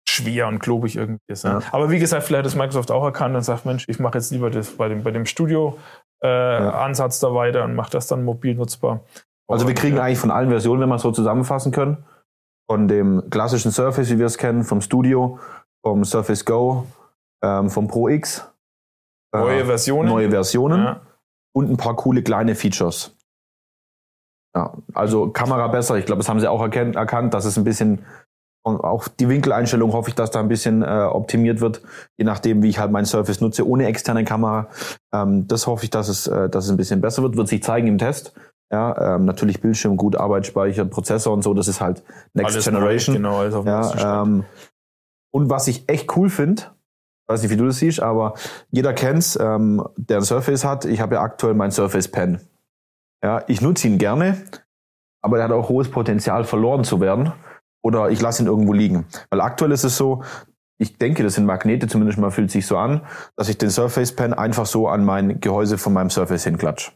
[0.07, 1.43] schwer und klobig irgendwie ist.
[1.43, 1.61] Ja.
[1.71, 4.31] Aber wie gesagt, vielleicht hat das Microsoft auch erkannt und sagt, Mensch, ich mache jetzt
[4.31, 9.01] lieber das bei dem, bei dem Studio-Ansatz da weiter und mache das dann mobil nutzbar.
[9.49, 12.03] Also wir kriegen äh, eigentlich von allen Versionen, wenn wir es so zusammenfassen können,
[12.69, 15.39] von dem klassischen Surface, wie wir es kennen, vom Studio,
[15.85, 16.87] vom Surface Go,
[17.43, 18.47] ähm, vom Pro X,
[19.33, 20.09] äh, neue Versionen.
[20.09, 21.01] neue Versionen Ja.
[21.53, 23.15] und ein paar coole kleine Features.
[24.55, 25.97] Ja, also Kamera besser.
[25.97, 28.05] Ich glaube, das haben sie auch erkennt, erkannt, dass es ein bisschen
[28.63, 31.81] und auch die Winkeleinstellung hoffe ich, dass da ein bisschen äh, optimiert wird,
[32.17, 34.67] je nachdem, wie ich halt mein Surface nutze, ohne externe Kamera.
[35.11, 37.37] Ähm, das hoffe ich, dass es, äh, dass es ein bisschen besser wird.
[37.37, 38.33] Wird sich zeigen im Test.
[38.71, 41.53] Ja, ähm, natürlich Bildschirm, gut, Arbeitsspeicher, Prozessor und so.
[41.53, 43.15] Das ist halt Next Alles Generation.
[43.15, 44.45] Genau, alles auf dem Ja, ähm,
[45.33, 46.63] und was ich echt cool finde,
[47.27, 48.35] weiß nicht, wie du das siehst, aber
[48.69, 50.85] jeder kennt's, ähm, der ein Surface hat.
[50.85, 52.39] Ich habe ja aktuell mein Surface Pen.
[53.23, 54.37] Ja, ich nutze ihn gerne,
[55.21, 57.33] aber er hat auch hohes Potenzial, verloren zu werden.
[57.83, 59.05] Oder ich lasse ihn irgendwo liegen.
[59.31, 60.23] Weil aktuell ist es so,
[60.77, 63.01] ich denke, das sind Magnete, zumindest mal fühlt sich so an,
[63.35, 66.91] dass ich den Surface Pen einfach so an mein Gehäuse von meinem Surface hinklatsch.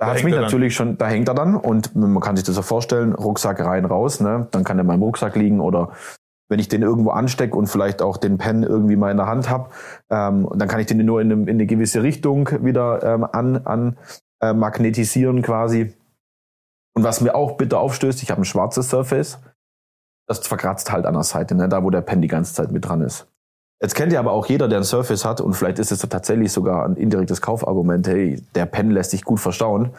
[0.00, 0.44] Da, Da hängt mich er dann.
[0.44, 3.84] natürlich schon, da hängt er dann und man kann sich das so vorstellen, Rucksack rein,
[3.84, 4.46] raus, ne?
[4.52, 5.92] Dann kann der in meinem Rucksack liegen oder
[6.48, 9.50] wenn ich den irgendwo anstecke und vielleicht auch den Pen irgendwie mal in der Hand
[9.50, 9.70] habe,
[10.08, 13.56] ähm, dann kann ich den nur in, einem, in eine gewisse Richtung wieder ähm, an,
[13.66, 13.96] an
[14.40, 15.94] äh, magnetisieren quasi.
[16.94, 19.38] Und was mir auch bitter aufstößt, ich habe ein schwarzes Surface,
[20.28, 22.86] das verkratzt halt an der Seite, ne, da wo der Pen die ganze Zeit mit
[22.86, 23.26] dran ist.
[23.80, 26.52] Jetzt kennt ja aber auch jeder, der ein Surface hat, und vielleicht ist es tatsächlich
[26.52, 29.92] sogar ein indirektes Kaufargument, hey, der Pen lässt sich gut verstauen.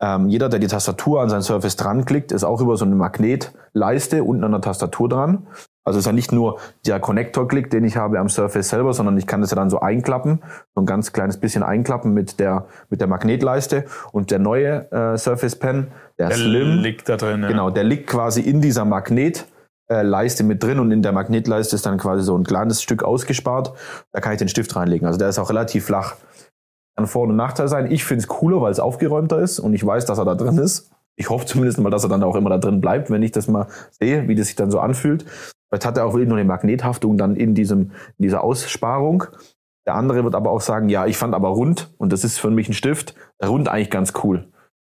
[0.00, 2.94] Ähm, jeder, der die Tastatur an sein Surface dran klickt, ist auch über so eine
[2.94, 5.46] Magnetleiste unten an der Tastatur dran.
[5.86, 9.26] Also ist ja nicht nur der Connector-Klick, den ich habe am Surface selber, sondern ich
[9.28, 10.42] kann das ja dann so einklappen,
[10.74, 13.84] so ein ganz kleines bisschen einklappen mit der, mit der Magnetleiste.
[14.10, 15.86] Und der neue äh, Surface Pen,
[16.18, 17.40] der, Der Slim, liegt da drin.
[17.42, 17.48] Ja.
[17.48, 21.98] Genau, der liegt quasi in dieser Magnetleiste mit drin und in der Magnetleiste ist dann
[21.98, 23.72] quasi so ein kleines Stück ausgespart.
[24.10, 25.06] Da kann ich den Stift reinlegen.
[25.06, 26.16] Also der ist auch relativ flach.
[26.96, 27.92] Kann Vor- und Nachteil sein.
[27.92, 30.58] Ich finde es cooler, weil es aufgeräumter ist und ich weiß, dass er da drin
[30.58, 30.90] ist.
[31.14, 33.46] Ich hoffe zumindest mal, dass er dann auch immer da drin bleibt, wenn ich das
[33.46, 35.24] mal sehe, wie das sich dann so anfühlt.
[35.68, 39.24] Vielleicht hat er auch wirklich nur eine Magnethaftung dann in diesem, in dieser Aussparung.
[39.86, 42.50] Der andere wird aber auch sagen, ja, ich fand aber rund, und das ist für
[42.50, 43.14] mich ein Stift,
[43.44, 44.48] rund eigentlich ganz cool.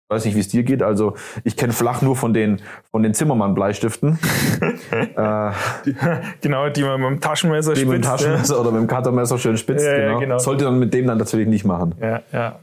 [0.06, 0.82] Ich weiß nicht, wie es dir geht.
[0.82, 1.14] Also
[1.44, 2.60] ich kenne flach nur von den,
[2.90, 4.18] von den Zimmermann-Bleistiften.
[4.90, 5.50] äh,
[5.86, 5.96] Die,
[6.42, 9.38] genau, die man mit dem Taschenmesser die mit dem spitzt, Taschenmesser oder mit dem Cuttermesser
[9.38, 9.84] schön spitzt.
[9.84, 10.18] Ja, ja, genau.
[10.20, 10.38] genau.
[10.38, 11.94] Sollte dann mit dem dann natürlich nicht machen.
[12.00, 12.58] Ja, ja.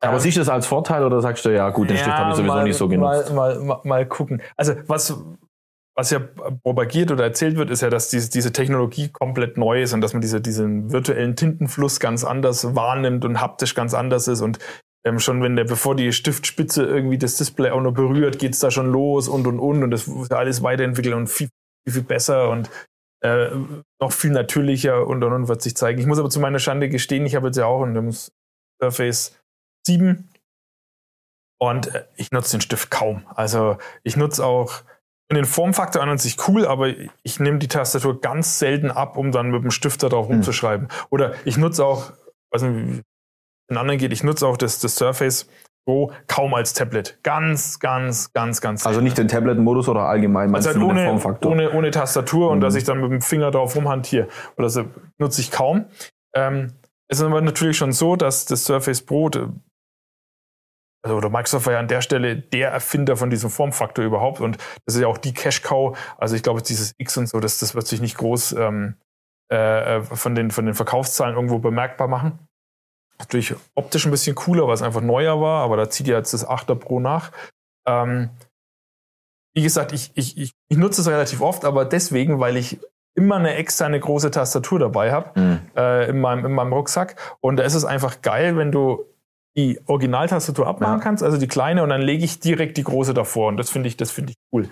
[0.00, 2.30] Aber Ähm, siehst du das als Vorteil oder sagst du, ja gut, den Stift habe
[2.30, 3.34] ich sowieso mal, nicht so genutzt?
[3.34, 4.40] Mal, mal, mal gucken.
[4.56, 5.18] Also was,
[5.98, 6.20] was ja
[6.62, 10.12] propagiert oder erzählt wird, ist ja, dass diese, diese Technologie komplett neu ist und dass
[10.12, 14.60] man diese, diesen virtuellen Tintenfluss ganz anders wahrnimmt und haptisch ganz anders ist und
[15.04, 18.70] ähm, schon wenn der, bevor die Stiftspitze irgendwie das Display auch nur berührt, geht's da
[18.70, 21.48] schon los und und und und das wird alles weiterentwickelt und viel,
[21.84, 22.70] viel, viel besser und
[23.24, 23.50] äh,
[24.00, 25.98] noch viel natürlicher und und und wird sich zeigen.
[25.98, 28.14] Ich muss aber zu meiner Schande gestehen, ich habe jetzt ja auch ein
[28.80, 29.36] Surface
[29.84, 30.28] 7
[31.60, 33.24] und äh, ich nutze den Stift kaum.
[33.34, 34.84] Also ich nutze auch
[35.30, 36.88] in den Formfaktor an und sich cool, aber
[37.22, 40.36] ich nehme die Tastatur ganz selten ab, um dann mit dem Stift da drauf Hm.
[40.36, 40.88] rumzuschreiben.
[41.10, 42.12] Oder ich nutze auch,
[42.50, 43.02] weiß nicht, wie
[43.70, 45.46] den anderen geht, ich nutze auch das, das Surface
[45.86, 47.18] Pro kaum als Tablet.
[47.22, 49.04] Ganz, ganz, ganz, ganz Also selten.
[49.04, 51.52] nicht den Tablet-Modus oder allgemein, meinst Also halt ohne, Formfaktor?
[51.52, 52.62] ohne, ohne Tastatur und Mhm.
[52.62, 54.28] dass ich dann mit dem Finger drauf rumhantiere.
[54.58, 54.84] Oder so
[55.18, 55.86] nutze ich kaum.
[56.34, 56.72] Ähm,
[57.08, 59.30] es ist aber natürlich schon so, dass das Surface Pro,
[61.02, 64.58] also oder Microsoft war ja an der Stelle der Erfinder von diesem Formfaktor überhaupt und
[64.84, 65.96] das ist ja auch die Cash-Cow.
[66.18, 68.94] Also ich glaube, dieses X und so, das, das wird sich nicht groß ähm,
[69.48, 72.38] äh, von, den, von den Verkaufszahlen irgendwo bemerkbar machen.
[73.18, 76.32] Natürlich optisch ein bisschen cooler, weil es einfach neuer war, aber da zieht ja jetzt
[76.34, 77.32] das 8er Pro nach.
[77.86, 78.30] Ähm,
[79.54, 82.78] wie gesagt, ich, ich, ich, ich nutze es relativ oft, aber deswegen, weil ich
[83.16, 85.60] immer eine externe große Tastatur dabei habe Hm.
[85.76, 87.16] äh, in, meinem, in meinem Rucksack.
[87.40, 89.04] Und da ist es einfach geil, wenn du
[89.58, 91.02] die Originaltastatur abmachen Ja.
[91.02, 93.48] kannst, also die kleine, und dann lege ich direkt die große davor.
[93.48, 94.68] Und das finde ich, das finde ich cool.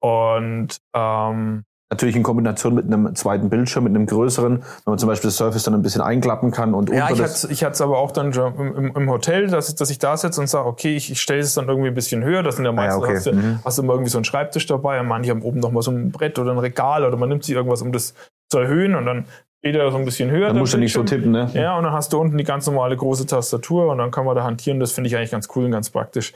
[0.00, 5.08] Und ähm, Natürlich in Kombination mit einem zweiten Bildschirm, mit einem größeren, wenn man zum
[5.08, 7.98] Beispiel das Surface dann ein bisschen einklappen kann und ja, ich hatte ich es aber
[7.98, 11.20] auch dann im, im, Hotel, dass, dass ich da sitze und sage, okay, ich, ich
[11.20, 12.44] stelle es dann irgendwie ein bisschen höher.
[12.44, 13.16] Das sind ja Ah, meistens, okay.
[13.16, 13.58] hast, du, Mhm.
[13.64, 15.90] hast du immer irgendwie so einen Schreibtisch dabei und manche haben oben noch mal so
[15.90, 18.14] ein Brett oder ein Regal oder man nimmt sich irgendwas, um das
[18.48, 19.24] zu erhöhen und dann
[19.60, 20.48] steht er so ein bisschen höher.
[20.48, 21.50] dann musst du nicht so tippen, ne?
[21.54, 24.34] Ja, und dann hast du unten die ganz normale große Tastatur und dann kann man
[24.34, 24.80] da hantieren.
[24.80, 26.32] Das finde ich eigentlich ganz cool und ganz praktisch.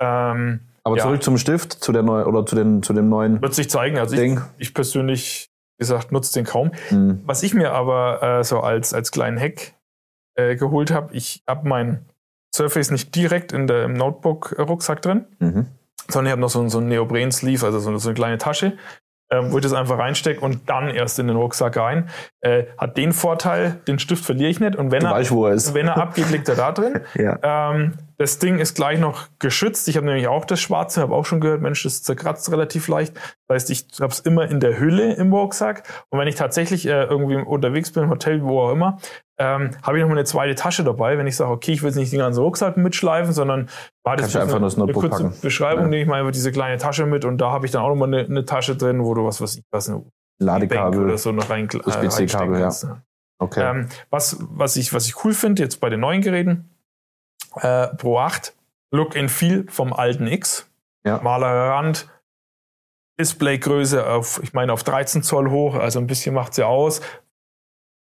[0.00, 1.04] Ähm, Aber Ja.
[1.04, 3.98] zurück zum Stift, zu der neuen oder zu, den, zu dem neuen wird sich zeigen.
[3.98, 5.48] Also ich, ich persönlich,
[5.78, 6.72] wie gesagt, nutze den kaum.
[6.88, 7.20] Hm.
[7.24, 9.74] Was ich mir aber äh, so als, als kleinen Hack
[10.36, 12.04] äh, geholt habe, ich habe mein
[12.54, 15.66] Surface nicht direkt in der, im Notebook-Rucksack drin, Mhm.
[16.08, 18.76] sondern ich habe noch so, ein- so ein Neopren-Sleeve, also so, so eine kleine Tasche,
[19.30, 22.08] ähm, wo ich das einfach reinstecke und dann erst in den Rucksack rein.
[22.40, 25.74] Äh, hat den Vorteil, den Stift verliere ich nicht und wenn Du er, weißt, er
[25.74, 27.00] wenn er abgeht, liegt er da drin.
[27.14, 27.38] Ja.
[27.72, 29.88] Ähm, das Ding ist gleich noch geschützt.
[29.88, 33.14] Ich habe nämlich auch das Schwarze, habe auch schon gehört, Mensch, das zerkratzt relativ leicht.
[33.48, 35.82] Das heißt, ich habe es immer in der Hülle im Rucksack.
[36.10, 38.98] Und wenn ich tatsächlich äh, irgendwie unterwegs bin, im Hotel, wo auch immer,
[39.38, 41.18] ähm, habe ich noch mal eine zweite Tasche dabei.
[41.18, 43.68] Wenn ich sage, okay, ich will jetzt nicht den ganzen Rucksack mitschleifen, sondern
[44.04, 45.40] war das einfach eine Notebook kurze packen.
[45.42, 45.88] Beschreibung, Ja.
[45.90, 47.96] nehme ich mal einfach diese kleine Tasche mit und da habe ich dann auch noch
[47.96, 50.04] mal eine, eine Tasche drin, wo du was, was ich was eine
[50.38, 51.04] Ladekabel.
[51.04, 52.62] oder so noch rein, äh, USB-C-Kabel, ja.
[52.62, 52.84] kannst.
[52.84, 53.02] Ja.
[53.38, 53.68] Okay.
[53.68, 56.70] Ähm, was, was, ich, was ich cool finde, jetzt bei den neuen Geräten,
[57.62, 58.54] äh, Pro 8,
[58.92, 60.70] Look and Feel vom alten X.
[61.06, 61.20] Ja.
[61.22, 62.08] Malerer Rand,
[63.20, 67.00] Displaygröße auf, ich meine, auf 13 Zoll hoch, also ein bisschen macht sie aus.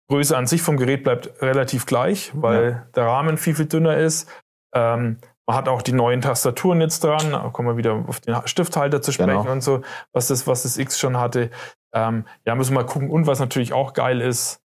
[0.10, 4.30] Größe an sich vom Gerät bleibt relativ gleich, weil der Rahmen viel, viel dünner ist.
[4.74, 8.36] Ähm, man hat auch die neuen Tastaturen jetzt dran, da kommen wir wieder auf den
[8.45, 9.51] Stifthalter zu sprechen Genau.
[9.51, 9.82] und so,
[10.14, 11.51] was das, was das X schon hatte.
[11.93, 13.10] Ähm, ja, müssen wir mal gucken.
[13.12, 14.62] Und was natürlich auch geil ist,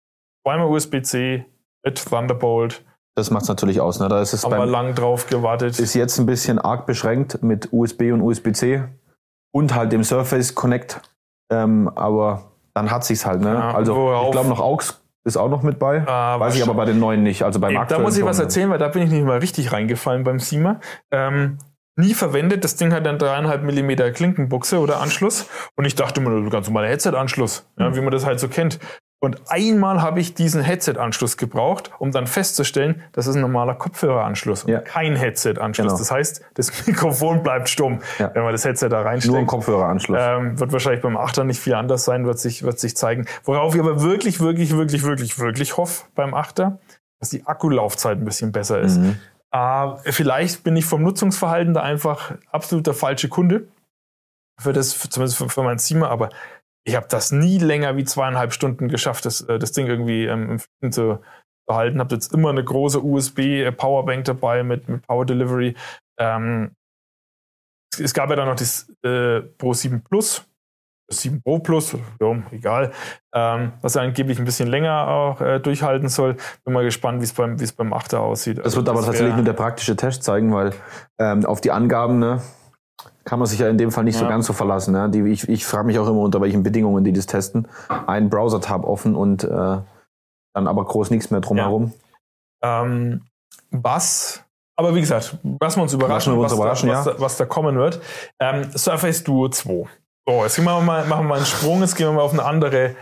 [0.45, 1.47] zweimal USB-C
[1.85, 2.85] mit Thunderbolt.
[3.17, 4.01] Das macht es natürlich aus.
[4.01, 4.09] Ne?
[4.09, 5.79] Da ist es Haben wir beim, lang drauf gewartet.
[5.79, 8.83] ist jetzt ein bisschen arg beschränkt mit USB und USB-C
[9.53, 11.01] und halt dem Surface Connect.
[11.51, 13.41] Ähm, aber dann hat sich's halt.
[13.41, 13.55] Ne?
[13.55, 15.99] Ja, also ich glaube noch AUX ist auch noch mit bei.
[15.99, 17.45] Äh, Weiß ich aber bei den neuen nicht.
[17.45, 19.73] Also beim Ey, da muss ich was erzählen, weil da bin ich nicht mal richtig
[19.73, 20.81] reingefallen beim Sima.
[21.11, 21.59] Ähm,
[21.97, 22.65] nie verwendet.
[22.65, 25.47] Das Ding hat einen dreieinhalb Millimeter Klinkenbuchse oder Anschluss.
[25.77, 27.97] Und ich dachte mir, ganz normaler Headset-Anschluss, ja, Mhm.
[27.97, 28.81] wie man das halt so kennt.
[29.21, 34.65] Und einmal habe ich diesen Headset-Anschluss gebraucht, um dann festzustellen, das ist ein normaler Kopfhöreranschluss
[34.65, 34.81] und Ja.
[34.81, 35.87] kein Headset-Anschluss.
[35.87, 35.99] Genau.
[35.99, 38.31] Das heißt, das Mikrofon bleibt stumm, Ja.
[38.35, 39.33] wenn man das Headset da reinsteckt.
[39.33, 40.19] Nur ein Kopfhöreranschluss.
[40.21, 43.27] Ähm, wird wahrscheinlich beim Achter nicht viel anders sein, wird sich, wird sich zeigen.
[43.45, 46.79] Worauf ich aber wirklich, wirklich, wirklich, wirklich, wirklich hoffe beim Achter,
[47.19, 48.99] dass die Akkulaufzeit ein bisschen besser ist.
[48.99, 49.17] Mhm.
[49.53, 53.69] Äh, vielleicht bin ich vom Nutzungsverhalten da einfach absolut der falsche Kunde
[54.61, 56.29] für das, zumindest für, für mein Zimmer, aber
[56.85, 60.59] ich habe das nie länger wie zweieinhalb Stunden geschafft, das, äh, das Ding irgendwie ähm,
[60.81, 61.21] im zu
[61.67, 61.99] behalten.
[61.99, 65.75] Habe jetzt immer eine große USB-Powerbank dabei mit, mit Power Delivery.
[66.19, 66.73] Ähm,
[67.99, 70.47] es, gab ja dann noch das äh, Pro 7 Plus,
[71.09, 72.93] das 7 Pro Plus, ja, egal,
[73.35, 76.37] ähm, was angeblich ein bisschen länger auch äh, durchhalten soll.
[76.65, 78.59] Bin mal gespannt, wie es beim, wie es beim 8er aussieht.
[78.63, 80.73] Das wird aber tatsächlich nur der praktische Test zeigen, weil
[81.19, 82.43] ähm, auf die Angaben ne,
[83.25, 84.31] kann man sich ja in dem Fall nicht so Ja.
[84.31, 84.93] ganz so verlassen.
[84.93, 85.09] Ne?
[85.11, 87.69] Die, ich ich frage mich auch immer, unter welchen Bedingungen die das testen.
[88.07, 91.93] Ein Browser-Tab offen und äh, dann aber groß nichts mehr drumherum.
[92.63, 93.23] Ähm,
[93.71, 94.45] was,
[94.77, 97.13] aber wie gesagt, lassen wir uns überraschen, wir uns was, überraschen, da, was, ja.
[97.13, 98.01] da, was da kommen wird.
[98.41, 99.87] Ähm, Surface Duo 2.
[100.27, 102.33] So, jetzt gehen wir mal, machen wir mal einen Sprung, jetzt gehen wir mal auf
[102.33, 102.95] eine andere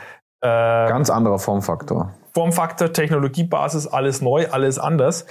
[0.42, 2.14] äh, Ganz anderer Formfaktor.
[2.34, 5.26] Formfaktor, Technologiebasis, alles neu, alles anders.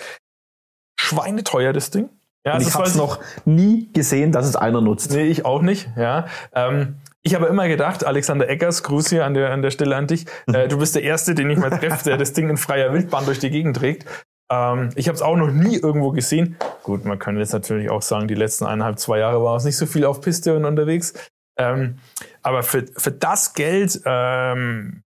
[1.00, 2.10] Schweineteuer, das Ding.
[2.46, 5.12] Ja, Und ich das habe es noch nie gesehen, dass es einer nutzt.
[5.12, 6.26] Nee, ich auch nicht, ja.
[6.54, 10.08] Ähm, ich habe immer gedacht, Alexander Eckers, Gruß hier an der, an der Stelle an
[10.08, 12.94] dich, äh, du bist der Erste, den ich mal treffe, der das Ding in freier
[12.94, 14.08] Wildbahn durch die Gegend trägt.
[14.52, 16.58] Ähm, ich habe es auch noch nie irgendwo gesehen.
[16.82, 19.78] Gut, man kann jetzt natürlich auch sagen, die letzten eineinhalb, zwei Jahre war es nicht
[19.78, 21.14] so viel auf Piste und unterwegs.
[21.60, 22.00] Ähm,
[22.42, 25.04] aber für, für das Geld, ähm,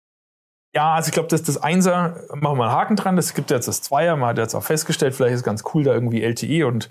[0.76, 3.68] ja, also ich glaube, dass das Einser, machen wir einen Haken dran, das gibt jetzt
[3.68, 6.90] das Zweier, man hat jetzt auch festgestellt, vielleicht ist ganz cool, da irgendwie LTE und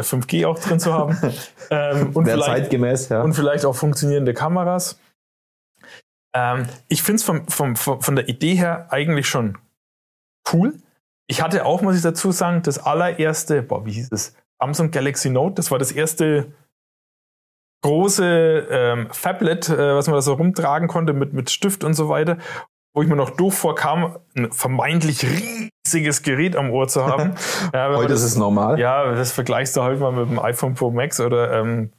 [0.00, 1.16] 5G auch drin zu haben.
[1.70, 3.22] ähm, und vielleicht zeitgemäß, ja.
[3.22, 4.98] und vielleicht auch funktionierende Kameras.
[6.34, 9.58] Ähm, ich finde es vom, vom, von der Idee her eigentlich schon
[10.52, 10.74] cool.
[11.26, 14.34] Ich hatte auch, muss ich dazu sagen, das allererste, boah, wie hieß es?
[14.58, 16.52] Samsung Galaxy Note, das war das erste
[17.82, 22.08] große ähm, Phablet, äh, was man da so rumtragen konnte mit, mit Stift und so
[22.08, 22.38] weiter,
[22.94, 27.34] wo ich mir noch doof vorkam, ein vermeintlich riesiges Gerät am Ohr zu haben.
[27.74, 28.78] Ja, Heute das- ist es normal.
[28.78, 31.92] ja, das vergleichst du heute mal mit dem iPhone Pro Max oder ähm,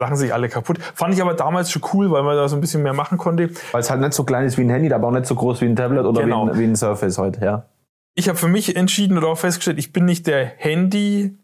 [0.00, 0.78] lachen sich alle kaputt.
[0.94, 3.50] Fand ich aber damals schon cool, weil man da so ein bisschen mehr machen konnte.
[3.72, 5.60] Weil es halt nicht so klein ist wie ein Handy, aber auch nicht so groß
[5.60, 6.46] wie ein Tablet oder Genau.
[6.46, 7.66] wie, ein, wie ein Surface heute, ja.
[8.14, 11.36] Ich habe für mich entschieden oder auch festgestellt, ich bin nicht der Handy,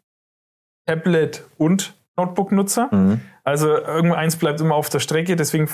[0.86, 2.88] Tablet und Notebook-Nutzer.
[2.92, 3.20] Mhm.
[3.42, 5.68] Also irgendeins bleibt immer auf der Strecke, deswegen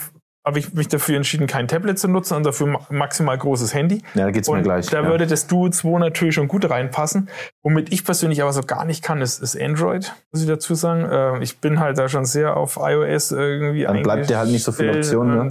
[0.46, 4.02] habe ich mich dafür entschieden, kein Tablet zu nutzen und dafür ma- maximal großes Handy.
[4.14, 4.86] Ja, da geht's mir Und gleich.
[4.86, 5.06] da ja.
[5.08, 7.28] würde das Duo 2 natürlich schon gut reinpassen.
[7.62, 11.04] Womit ich persönlich aber so gar nicht kann, ist, ist Android, muss ich dazu sagen.
[11.04, 14.64] Äh, ich bin halt da schon sehr auf iOS irgendwie Dann bleibt dir halt nicht
[14.64, 15.50] so viel eingestellt Option, ne?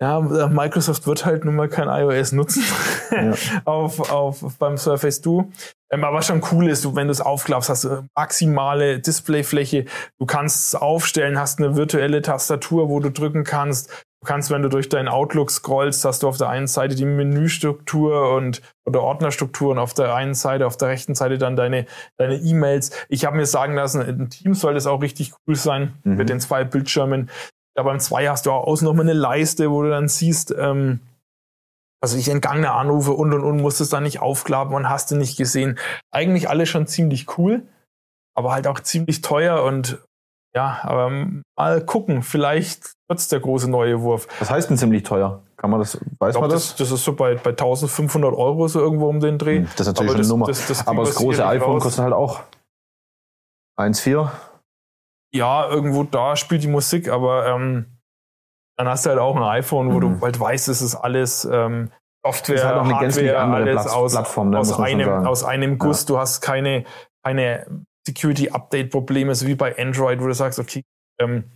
[0.00, 2.64] Ja, äh, Microsoft wird halt nun mal kein iOS nutzen
[3.10, 3.34] Ja.
[3.64, 5.52] auf, auf, beim Surface Duo.
[5.90, 9.84] Ähm, aber was schon cool ist, du, wenn du es aufklappst, hast du maximale Displayfläche.
[10.18, 13.88] Du kannst es aufstellen, hast eine virtuelle Tastatur, wo du drücken kannst.
[14.20, 17.04] Du kannst, wenn du durch deinen Outlook scrollst, hast du auf der einen Seite die
[17.04, 21.86] Menüstruktur und oder Ordnerstruktur und auf der einen Seite, auf der rechten Seite dann deine
[22.16, 22.90] deine E-Mails.
[23.08, 26.16] Ich habe mir sagen lassen, in Teams soll das auch richtig cool sein mhm.
[26.16, 27.30] mit den zwei Bildschirmen.
[27.76, 30.54] Ja, beim zwei hast du auch außen noch mal eine Leiste, wo du dann siehst,
[30.56, 31.00] ähm,
[32.00, 35.36] also ich entgangene Anrufe und und und musstest dann nicht aufklappen und hast du nicht
[35.36, 35.78] gesehen.
[36.10, 37.62] Eigentlich alles schon ziemlich cool,
[38.34, 39.98] aber halt auch ziemlich teuer und
[40.54, 41.10] ja, aber
[41.58, 44.28] mal gucken, vielleicht wird's der große neue Wurf.
[44.38, 45.42] Was heißt denn ziemlich teuer?
[45.56, 46.68] Kann man das, weiß glaub, man das?
[46.68, 46.76] das?
[46.76, 46.90] das?
[46.92, 49.58] ist so bei, bei 1500 Euro so irgendwo um den Dreh.
[49.58, 50.46] Hm, das ist natürlich aber eine Nummer.
[50.46, 51.82] Das, das aber das große iPhone raus.
[51.82, 52.42] kostet halt auch
[53.76, 54.30] 1,4.
[55.34, 57.98] Ja, irgendwo da spielt die Musik, aber ähm,
[58.78, 60.18] dann hast du halt auch ein iPhone, wo mhm.
[60.18, 61.90] du halt weißt, es ist alles ähm,
[62.24, 65.78] Software, ist halt auch eine Hardware, alles Platz, aus, Plattform, ne, aus, einem, aus einem
[65.78, 66.02] Guss.
[66.02, 66.06] Ja.
[66.06, 66.84] Du hast keine,
[67.24, 67.66] keine
[68.06, 70.84] Security-Update-Probleme, so wie bei Android, wo du sagst, okay,
[71.20, 71.50] ähm,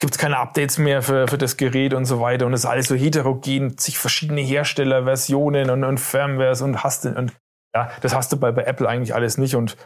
[0.00, 2.66] gibt es keine Updates mehr für, für das Gerät und so weiter und es ist
[2.66, 7.32] alles so heterogen, sich verschiedene Herstellerversionen und, und Firmwares und hast und
[7.74, 9.76] ja, das hast du bei, bei Apple eigentlich alles nicht und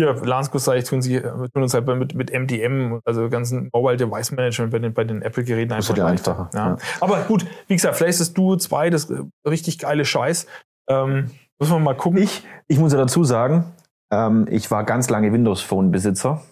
[0.00, 3.96] hier, Lanskus sage ich, tun sie tun uns halt mit, mit MDM, also ganzen Mobile
[3.96, 6.32] Device Management bei den, bei den Apple-Geräten einfach leichter.
[6.32, 6.50] einfacher.
[6.54, 6.68] Ja.
[6.70, 6.76] ja.
[7.00, 9.12] Aber gut, wie gesagt, vielleicht ist das Duo 2 das
[9.46, 10.46] richtig geile Scheiß.
[10.88, 12.22] Ähm, muss man mal gucken.
[12.22, 13.64] Ich, ich muss ja dazu sagen,
[14.10, 16.42] ähm, ich war ganz lange Windows Phone Besitzer.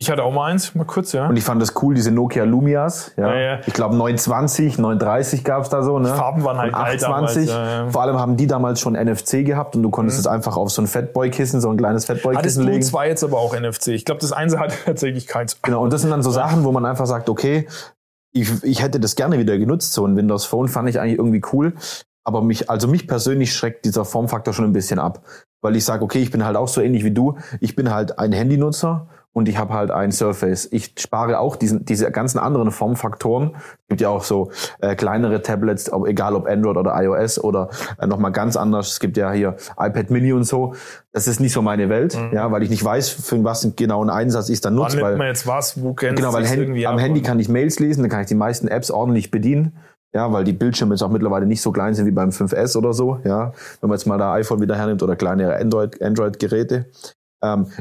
[0.00, 1.26] Ich hatte auch mal eins, mal kurz, ja.
[1.26, 3.10] Und ich fand das cool, diese Nokia Lumias.
[3.16, 3.34] Ja.
[3.34, 3.60] ja, ja.
[3.66, 5.98] Ich glaube 920, 930 gab's da so.
[5.98, 6.10] Ne?
[6.10, 7.46] Die Farben waren halt und 820.
[7.48, 10.20] Damals, ja, Vor allem haben die damals schon NFC gehabt und du konntest mhm.
[10.20, 12.76] es einfach auf so ein Fatboy-Kissen, so ein kleines Fatboy-Kissen legen.
[12.76, 13.88] Hattest du zwei jetzt aber auch NFC.
[13.88, 15.60] Ich glaube, das eine hat tatsächlich keins.
[15.62, 17.66] Genau, und das sind dann so Sachen, wo man einfach sagt, okay,
[18.32, 19.94] ich, ich hätte das gerne wieder genutzt.
[19.94, 21.74] So ein Windows Phone fand ich eigentlich irgendwie cool.
[22.22, 25.24] Aber mich, also mich persönlich schreckt dieser Formfaktor schon ein bisschen ab.
[25.60, 27.36] Weil ich sage, okay, ich bin halt auch so ähnlich wie du.
[27.58, 30.68] Ich bin halt ein Handynutzer und ich habe halt ein Surface.
[30.72, 33.54] Ich spare auch diesen, diese ganzen anderen Formfaktoren.
[33.54, 34.50] Es gibt ja auch so
[34.80, 37.68] äh, kleinere Tablets, ob, egal ob Android oder iOS oder
[38.00, 38.88] äh, nochmal ganz anders.
[38.88, 40.74] Es gibt ja hier iPad Mini und so.
[41.12, 42.34] Das ist nicht so meine Welt, mhm.
[42.34, 44.96] ja, weil ich nicht weiß, für was genau ein Einsatz ich dann nutze.
[44.96, 47.78] Wann weil, man jetzt was, wo kennst Genau, weil Hand, am Handy kann ich Mails
[47.78, 49.76] lesen, dann kann ich die meisten Apps ordentlich bedienen.
[50.14, 52.94] Ja, weil die Bildschirme jetzt auch mittlerweile nicht so klein sind wie beim 5S oder
[52.94, 53.52] so, ja.
[53.80, 56.76] Wenn man jetzt mal da iPhone wieder hernimmt oder kleinere Android, Android-Geräte.
[56.76, 57.17] Ähm,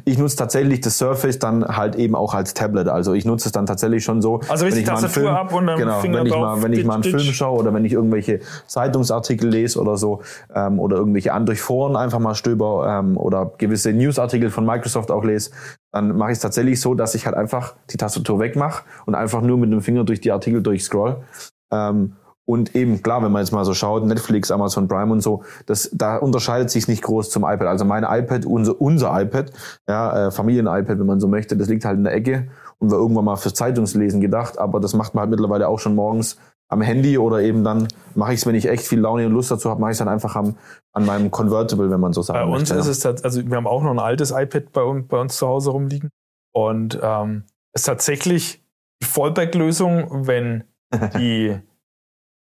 [0.06, 2.88] ich nutze tatsächlich das Surface dann halt eben auch als Tablet.
[2.88, 4.42] Also ich nutze es dann tatsächlich schon so.
[4.50, 6.74] Also wenn ich mal einen Film, ab und dann genau, Finger wenn ich mal, wenn
[6.74, 10.22] ich mal einen Film schaue oder wenn ich irgendwelche Zeitungsartikel lese oder so
[10.54, 15.10] ähm, oder irgendwelche an durch Foren einfach mal stöber ähm, oder gewisse Newsartikel von Microsoft
[15.10, 15.50] auch lese,
[15.92, 19.42] dann mache ich es tatsächlich so, dass ich halt einfach die Tastatur wegmache und einfach
[19.42, 21.24] nur mit dem Finger durch die Artikel durchscroll.
[21.72, 22.14] Ähm,
[22.48, 25.90] und eben, klar, wenn man jetzt mal so schaut, Netflix, Amazon Prime und so, das,
[25.92, 27.68] da unterscheidet sich nicht groß zum iPad.
[27.68, 29.52] Also mein iPad, unser, unser iPad,
[29.88, 32.48] ja, äh, Familien-iPad, wenn man so möchte, das liegt halt in der Ecke
[32.80, 35.94] und war irgendwann mal fürs Zeitungslesen gedacht, aber das macht man halt mittlerweile auch schon
[35.94, 36.38] morgens
[36.70, 39.52] am Handy oder eben dann mache ich es, wenn ich echt viel Laune und Lust
[39.52, 40.56] dazu habe, mache ich es dann einfach am,
[40.94, 42.40] an meinem Convertible, wenn man so sagt.
[42.40, 42.90] Bei uns möchte.
[42.90, 45.72] ist es, also wir haben auch noch ein altes iPad bei, bei uns zu Hause
[45.72, 46.12] rumliegen
[46.54, 47.44] und ähm,
[47.74, 48.64] ist tatsächlich
[49.02, 50.64] die Fallback-Lösung, wenn
[51.18, 51.60] die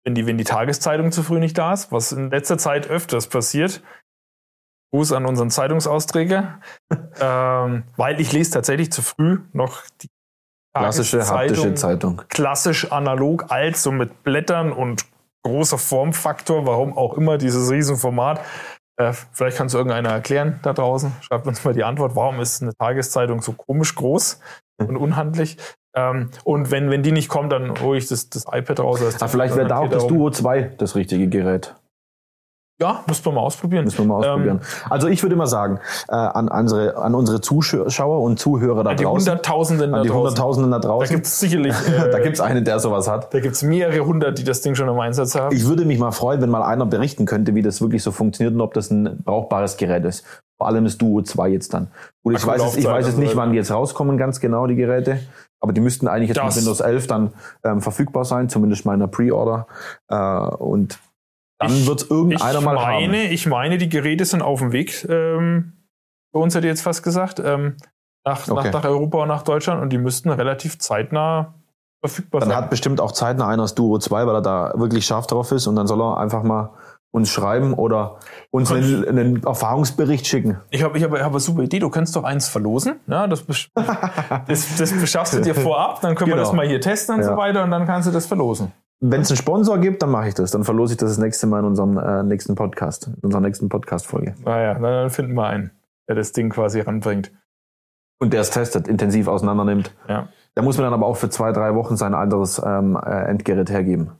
[0.04, 3.28] wenn die, wenn die Tageszeitung zu früh nicht da ist, was in letzter Zeit öfters
[3.28, 3.82] passiert.
[4.92, 6.60] Gruß an unseren Zeitungsausträger,
[7.20, 10.08] ähm, weil ich lese tatsächlich zu früh noch die
[10.74, 12.22] klassische haptische Zeitung.
[12.28, 15.06] Klassisch analog, alt, so mit Blättern und
[15.44, 18.40] großer Formfaktor, warum auch immer dieses Riesenformat.
[18.96, 21.12] Äh, vielleicht kannst du irgendeiner erklären da draußen.
[21.20, 24.40] Schreibt uns mal die Antwort, warum ist eine Tageszeitung so komisch groß
[24.78, 25.56] und unhandlich.
[25.94, 29.00] Ähm, und wenn, wenn die nicht kommt, dann hole ich das, das iPad raus.
[29.20, 31.74] Ah, vielleicht wäre da auch das Duo 2 das richtige Gerät.
[32.82, 33.84] Ja, müssen wir mal ausprobieren.
[33.84, 34.60] Müssen wir mal ausprobieren.
[34.60, 35.78] Ähm, also ich würde mal sagen,
[36.08, 39.30] äh, an, unsere, an unsere Zuschauer und Zuhörer da die draußen.
[39.30, 41.08] Hunderttausenden da die Hunderttausenden da draußen.
[41.08, 41.74] Da gibt es sicherlich.
[41.92, 43.34] Äh, da gibt es einen, der sowas hat.
[43.34, 45.54] Da gibt es mehrere hundert, die das Ding schon im Einsatz haben.
[45.54, 48.54] Ich würde mich mal freuen, wenn mal einer berichten könnte, wie das wirklich so funktioniert
[48.54, 50.24] und ob das ein brauchbares Gerät ist.
[50.56, 51.88] Vor allem das Duo 2 jetzt dann.
[52.22, 54.76] Und ich weiß, es, ich weiß jetzt nicht, wann die jetzt rauskommen, ganz genau, die
[54.76, 55.18] Geräte.
[55.62, 56.56] Aber die müssten eigentlich jetzt das.
[56.56, 57.32] mit Windows 11 dann
[57.64, 59.68] ähm, verfügbar sein, zumindest meiner Pre-Order.
[60.08, 60.16] Äh,
[60.56, 60.98] und
[61.58, 63.32] dann wird irgendeiner mal meine, haben.
[63.32, 65.06] Ich meine, die Geräte sind auf dem Weg.
[65.08, 65.74] Ähm,
[66.32, 67.40] bei uns hätte ich jetzt fast gesagt.
[67.44, 67.76] Ähm,
[68.24, 68.70] nach, okay.
[68.70, 71.54] nach, nach Europa und nach Deutschland und die müssten relativ zeitnah
[72.00, 72.56] verfügbar dann sein.
[72.56, 75.52] Dann hat bestimmt auch zeitnah einer das Duo 2, weil er da wirklich scharf drauf
[75.52, 76.70] ist und dann soll er einfach mal
[77.12, 78.16] uns schreiben oder
[78.50, 80.58] uns einen, einen, Erfahrungsbericht schicken.
[80.70, 82.96] Ich habe ich hab, ich hab eine super Idee, du kannst doch eins verlosen.
[83.06, 83.44] Ja, das,
[84.48, 86.42] das, das beschaffst du dir vorab, dann können genau.
[86.42, 87.28] wir das mal hier testen und ja.
[87.28, 88.72] so weiter und dann kannst du das verlosen.
[89.04, 90.52] Wenn es einen Sponsor gibt, dann mache ich das.
[90.52, 93.68] Dann verlose ich das das nächste Mal in unserem äh, nächsten Podcast, in unserer nächsten
[93.68, 94.34] Podcast-Folge.
[94.44, 95.72] Naja, dann finden wir einen,
[96.08, 97.32] der das Ding quasi ranbringt.
[98.20, 99.92] Und der es testet, intensiv auseinander nimmt.
[100.08, 100.28] Ja.
[100.54, 103.70] Da muss man dann aber auch für zwei, drei Wochen sein anderes ähm, äh, Endgerät
[103.70, 104.12] hergeben.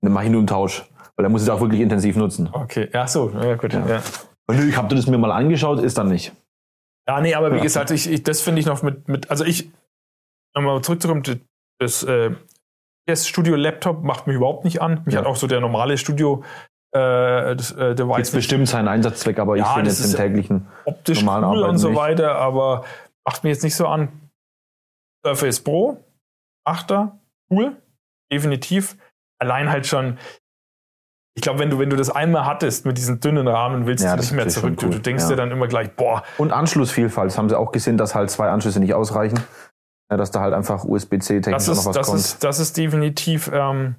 [0.00, 0.90] Dann mache ich nur einen Tausch.
[1.16, 2.48] Weil er muss es auch wirklich intensiv nutzen.
[2.52, 3.72] Okay, ja, so, ja, gut.
[3.72, 4.02] Ja, Ja.
[4.46, 6.32] Und ich habe das mir mal angeschaut, ist dann nicht.
[7.08, 7.62] ja nee, aber wie Ja.
[7.62, 9.70] gesagt, ich, ich, das finde ich noch mit, mit, also ich,
[10.54, 11.22] nochmal zurückzukommen,
[11.78, 12.30] das, äh,
[13.06, 15.02] das Studio-Laptop macht mich überhaupt nicht an.
[15.04, 15.20] Mich Ja.
[15.20, 16.42] hat auch so der normale Studio,
[16.92, 20.18] äh, das, äh, Device Jetzt bestimmt seinen Einsatzzweck, aber ich Ja, finde das jetzt im
[20.20, 20.68] täglichen.
[20.84, 21.98] optisch normalen cool und Arbeiten so nicht.
[21.98, 22.84] weiter, aber
[23.26, 24.08] macht mir jetzt nicht so an.
[25.26, 26.04] Surface Pro,
[26.66, 27.12] 8er,
[27.50, 27.76] cool,
[28.30, 28.96] definitiv.
[29.40, 30.18] Allein halt schon,
[31.36, 34.12] ich glaube, wenn du, wenn du das einmal hattest mit diesen dünnen Rahmen, willst Ja,
[34.12, 34.78] du das nicht mehr zurück.
[34.78, 35.30] Du, denkst ja.
[35.30, 37.30] dir dann immer gleich, boah, Und Anschlussvielfalt.
[37.30, 39.40] Das haben sie auch gesehen, dass halt zwei Anschlüsse nicht ausreichen.
[40.10, 42.18] Ja, dass da halt einfach USB-C technisch das auch ist, noch was das kommt.
[42.20, 43.96] ist, das ist definitiv, ähm,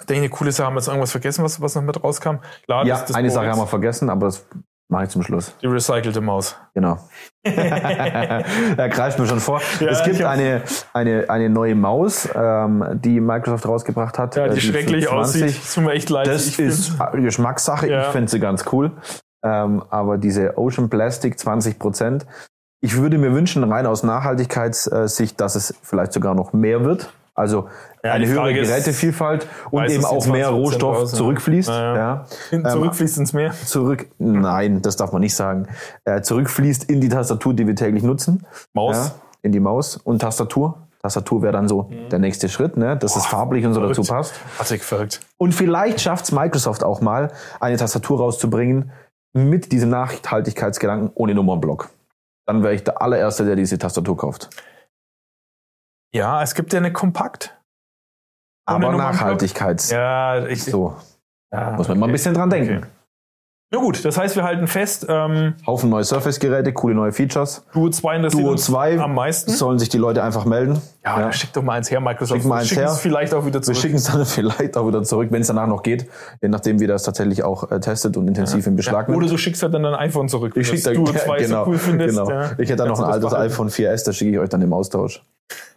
[0.00, 0.66] denke ich, eine coole Sache.
[0.66, 2.36] Haben wir jetzt irgendwas vergessen, was, was noch mit rauskam?
[2.64, 4.46] Klar, ja, das, das eine Sache haben wir vergessen, aber das
[4.88, 5.54] mache ich zum Schluss.
[5.62, 6.56] Die recycelte Maus.
[6.74, 6.98] Genau.
[7.44, 9.60] da greift mir schon vor.
[9.80, 10.62] Ja, es gibt eine,
[10.92, 14.36] eine, eine neue Maus, ähm, die Microsoft rausgebracht hat.
[14.36, 15.42] Ja, äh, die schrecklich 520.
[15.44, 15.62] aussieht.
[15.64, 16.26] Es tut mir echt leid.
[16.26, 17.88] Das ist find- Geschmackssache.
[17.88, 18.02] Ja.
[18.02, 18.92] Ich finde sie ganz cool.
[19.44, 22.26] Ähm, aber diese Ocean Plastic 20 Prozent,
[22.80, 27.12] ich würde mir wünschen, rein aus Nachhaltigkeitssicht, dass es vielleicht sogar noch mehr wird.
[27.36, 27.68] Also
[28.02, 31.68] Ja, eine höhere Gerätevielfalt und eben es auch mehr 20% Rohstoff raus, zurückfließt.
[31.68, 32.26] Ja, ja.
[32.50, 33.52] Ähm, zurückfließt ins Meer.
[33.52, 35.68] Zurück, nein, das darf man nicht sagen.
[36.04, 38.46] Äh, zurückfließt in die Tastatur, die wir täglich nutzen.
[38.72, 38.96] Maus.
[38.96, 39.10] Ja,
[39.42, 40.78] in die Maus und Tastatur.
[41.02, 42.96] Tastatur wäre dann so der nächste Schritt, ne?
[42.96, 44.32] dass es Boah, farblich und so dazu verrückt.
[44.32, 44.58] passt.
[44.58, 45.20] Patrick, verrückt.
[45.36, 47.30] Und vielleicht schafft es Microsoft auch mal,
[47.60, 48.90] eine Tastatur rauszubringen
[49.32, 51.90] mit diesem Nachhaltigkeitsgedanken ohne Nummernblock.
[52.46, 54.50] Dann wäre ich der allererste, der diese Tastatur kauft.
[56.14, 57.56] Ja, es gibt ja eine Kompakt.
[58.66, 58.92] Aber?
[58.92, 59.90] Nachhaltigkeits.
[59.90, 60.96] Ja, ich, So,
[61.52, 62.12] ja, muss man mal ein okay.
[62.12, 62.78] bisschen dran denken.
[62.78, 62.86] Okay.
[63.72, 67.64] Na gut, das heißt, wir halten fest, ähm, Haufen neue Surface-Geräte, coole neue Features.
[67.72, 69.50] Duo 2 interessiert Duo uns 2 am meisten.
[69.50, 70.80] sollen sich die Leute einfach melden.
[71.04, 71.32] Ja, Ja.
[71.32, 72.42] schick doch mal eins her, Microsoft.
[72.42, 72.90] Schick mal eins her.
[72.90, 73.76] vielleicht auch wieder Wir zurück.
[73.78, 76.08] schicken es dann vielleicht auch wieder zurück, wenn es danach noch geht,
[76.40, 79.32] je nachdem, wie das tatsächlich auch äh, testet und intensiv in Beschlag ja, oder nimmt.
[79.32, 80.54] du schickst halt dann ein iPhone zurück.
[80.54, 82.16] wenn Ich schicke Duo 2 genau, so cool findest.
[82.16, 82.30] genau.
[82.30, 82.52] Ja.
[82.58, 83.52] Ich hätte da noch ein altes behalten.
[83.52, 85.22] iPhone 4S, das schicke ich euch dann im Austausch.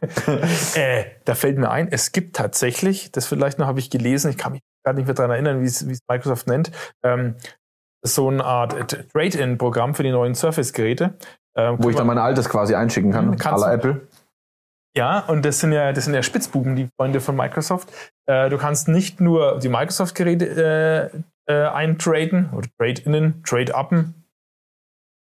[0.75, 4.37] Äh, da fällt mir ein, es gibt tatsächlich, das vielleicht noch habe ich gelesen, ich
[4.37, 6.71] kann mich gar nicht mehr daran erinnern, wie es wie es Microsoft nennt,
[7.03, 7.35] ähm,
[8.01, 11.15] so eine Art äh, Trade-in-Programm für die neuen Surface-Geräte.
[11.55, 13.63] Ähm, Wo ich dann mein altes quasi einschicken kann, la du.
[13.65, 14.07] Apple.
[14.97, 17.89] Ja, und das sind ja, das sind ja Spitzbuben, die Freunde von Microsoft.
[18.25, 21.11] Äh, du kannst nicht nur die Microsoft-Geräte
[21.47, 24.25] äh, äh, eintraden oder trade-innen, trade-uppen,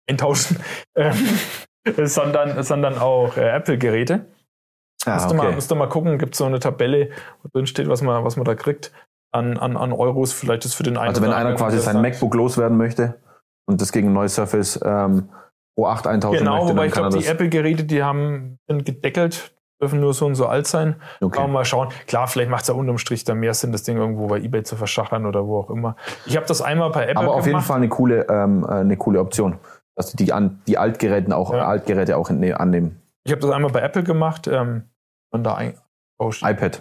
[0.08, 0.58] eintauschen,
[0.96, 1.38] ähm,
[2.04, 4.26] sondern, sondern auch äh, Apple-Geräte.
[5.06, 5.54] Ja, Musst, du mal, Ah, okay.
[5.54, 7.10] musst du mal gucken, gibt so eine Tabelle,
[7.42, 8.92] wo drin steht, was man, was man da kriegt
[9.32, 10.32] an, an, an Euros.
[10.32, 12.00] Vielleicht ist für den einen Also wenn einer quasi sein.
[12.00, 13.20] MacBook loswerden möchte
[13.66, 15.28] und das gegen ein neues Surface ähm,
[15.78, 17.26] O8 eintauschen Genau, möchte, wobei dann ich glaube, die.
[17.26, 20.96] Apple-Geräte, die haben, sind gedeckelt, dürfen nur so und so alt sein.
[21.20, 21.46] Kann man Okay.
[21.52, 21.88] mal schauen.
[22.06, 24.64] Klar, vielleicht macht es ja unterm Strich dann mehr Sinn, das Ding irgendwo bei Ebay
[24.64, 25.94] zu verschachern oder wo auch immer.
[26.26, 27.66] Ich habe das einmal bei Apple Aber auf jeden gemacht.
[27.66, 29.58] Fall eine coole, ähm, äh, eine coole Option,
[29.94, 31.66] dass die an die Altgeräten auch Ja.
[31.68, 33.00] Altgeräte auch annehmen.
[33.24, 34.48] Ich habe das einmal bei Apple gemacht.
[34.48, 34.84] Ähm,
[35.30, 35.74] und da ein,
[36.18, 36.80] oh, iPad.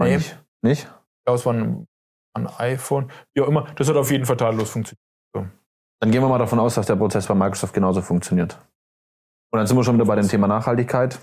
[0.00, 0.16] Nee.
[0.16, 0.36] Ich.
[0.62, 0.88] Nicht?
[1.28, 1.86] glaube, es war ein,
[2.34, 3.10] ein iPhone.
[3.34, 3.66] Wie auch immer.
[3.76, 4.98] Das hat auf jeden Fall tadellos funktioniert.
[6.00, 8.56] Dann gehen wir mal davon aus, dass der Prozess bei Microsoft genauso funktioniert.
[9.50, 11.18] Und dann sind wir schon wieder bei dem Thema Nachhaltigkeit.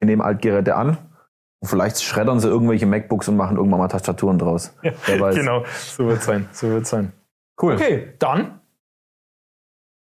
[0.00, 0.98] Wir nehmen Altgeräte an
[1.60, 4.74] und vielleicht schreddern sie irgendwelche MacBooks und machen irgendwann mal Tastaturen draus.
[4.82, 4.92] Ja,
[5.30, 6.48] genau, so wird sein.
[6.52, 7.12] So wird sein.
[7.60, 7.74] Cool.
[7.74, 8.60] Okay, dann.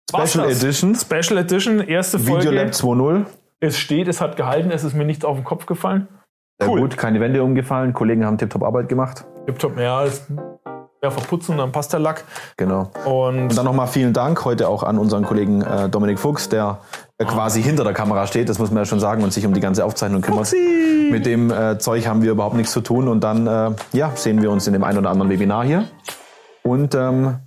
[0.10, 0.50] Special.
[0.50, 2.52] Edition, Special Edition, erste Folge.
[2.52, 3.26] Videolab 2.0.
[3.60, 6.08] Es steht, es hat gehalten, es ist mir nichts auf den Kopf gefallen.
[6.62, 6.82] Sehr Cool.
[6.82, 7.94] gut, keine Wände umgefallen.
[7.94, 9.26] Kollegen haben tiptop Arbeit gemacht.
[9.46, 10.26] Tipptopp, ja, ist
[11.02, 12.26] ja, verputzen, dann passt der Lack.
[12.58, 12.92] Genau.
[13.06, 16.80] Und, Und dann nochmal vielen Dank heute auch an unseren Kollegen äh, Dominik Fuchs, der
[17.18, 19.54] äh, quasi hinter der Kamera steht, das muss man ja schon sagen, und sich um
[19.54, 20.54] die ganze Aufzeichnung kümmert.
[21.10, 24.42] Mit dem äh, Zeug haben wir überhaupt nichts zu tun und dann äh, ja, sehen
[24.42, 25.86] wir uns in dem einen oder anderen Webinar hier.
[26.64, 27.38] Und ähm,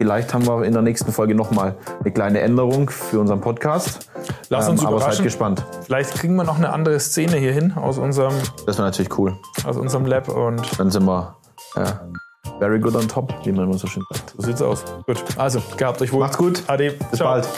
[0.00, 4.10] vielleicht haben wir in der nächsten Folge nochmal eine kleine Änderung für unseren Podcast.
[4.48, 5.24] lass uns ähm, aber seid überraschen.
[5.24, 5.64] gespannt.
[5.84, 8.34] Vielleicht kriegen wir noch eine andere Szene hier hin aus unserem,
[8.66, 9.36] Das wäre natürlich cool.
[9.64, 11.36] aus unserem Lab und Dann sind wir
[11.76, 11.86] äh,
[12.58, 14.34] very good on top, wie man immer so schön sagt.
[14.36, 14.84] so sieht's aus.
[15.06, 16.20] Gut, also, gehabt euch wohl.
[16.20, 16.62] Macht's gut.
[16.66, 16.92] Ade.
[17.10, 17.28] Bis Ciao.
[17.30, 17.48] bald.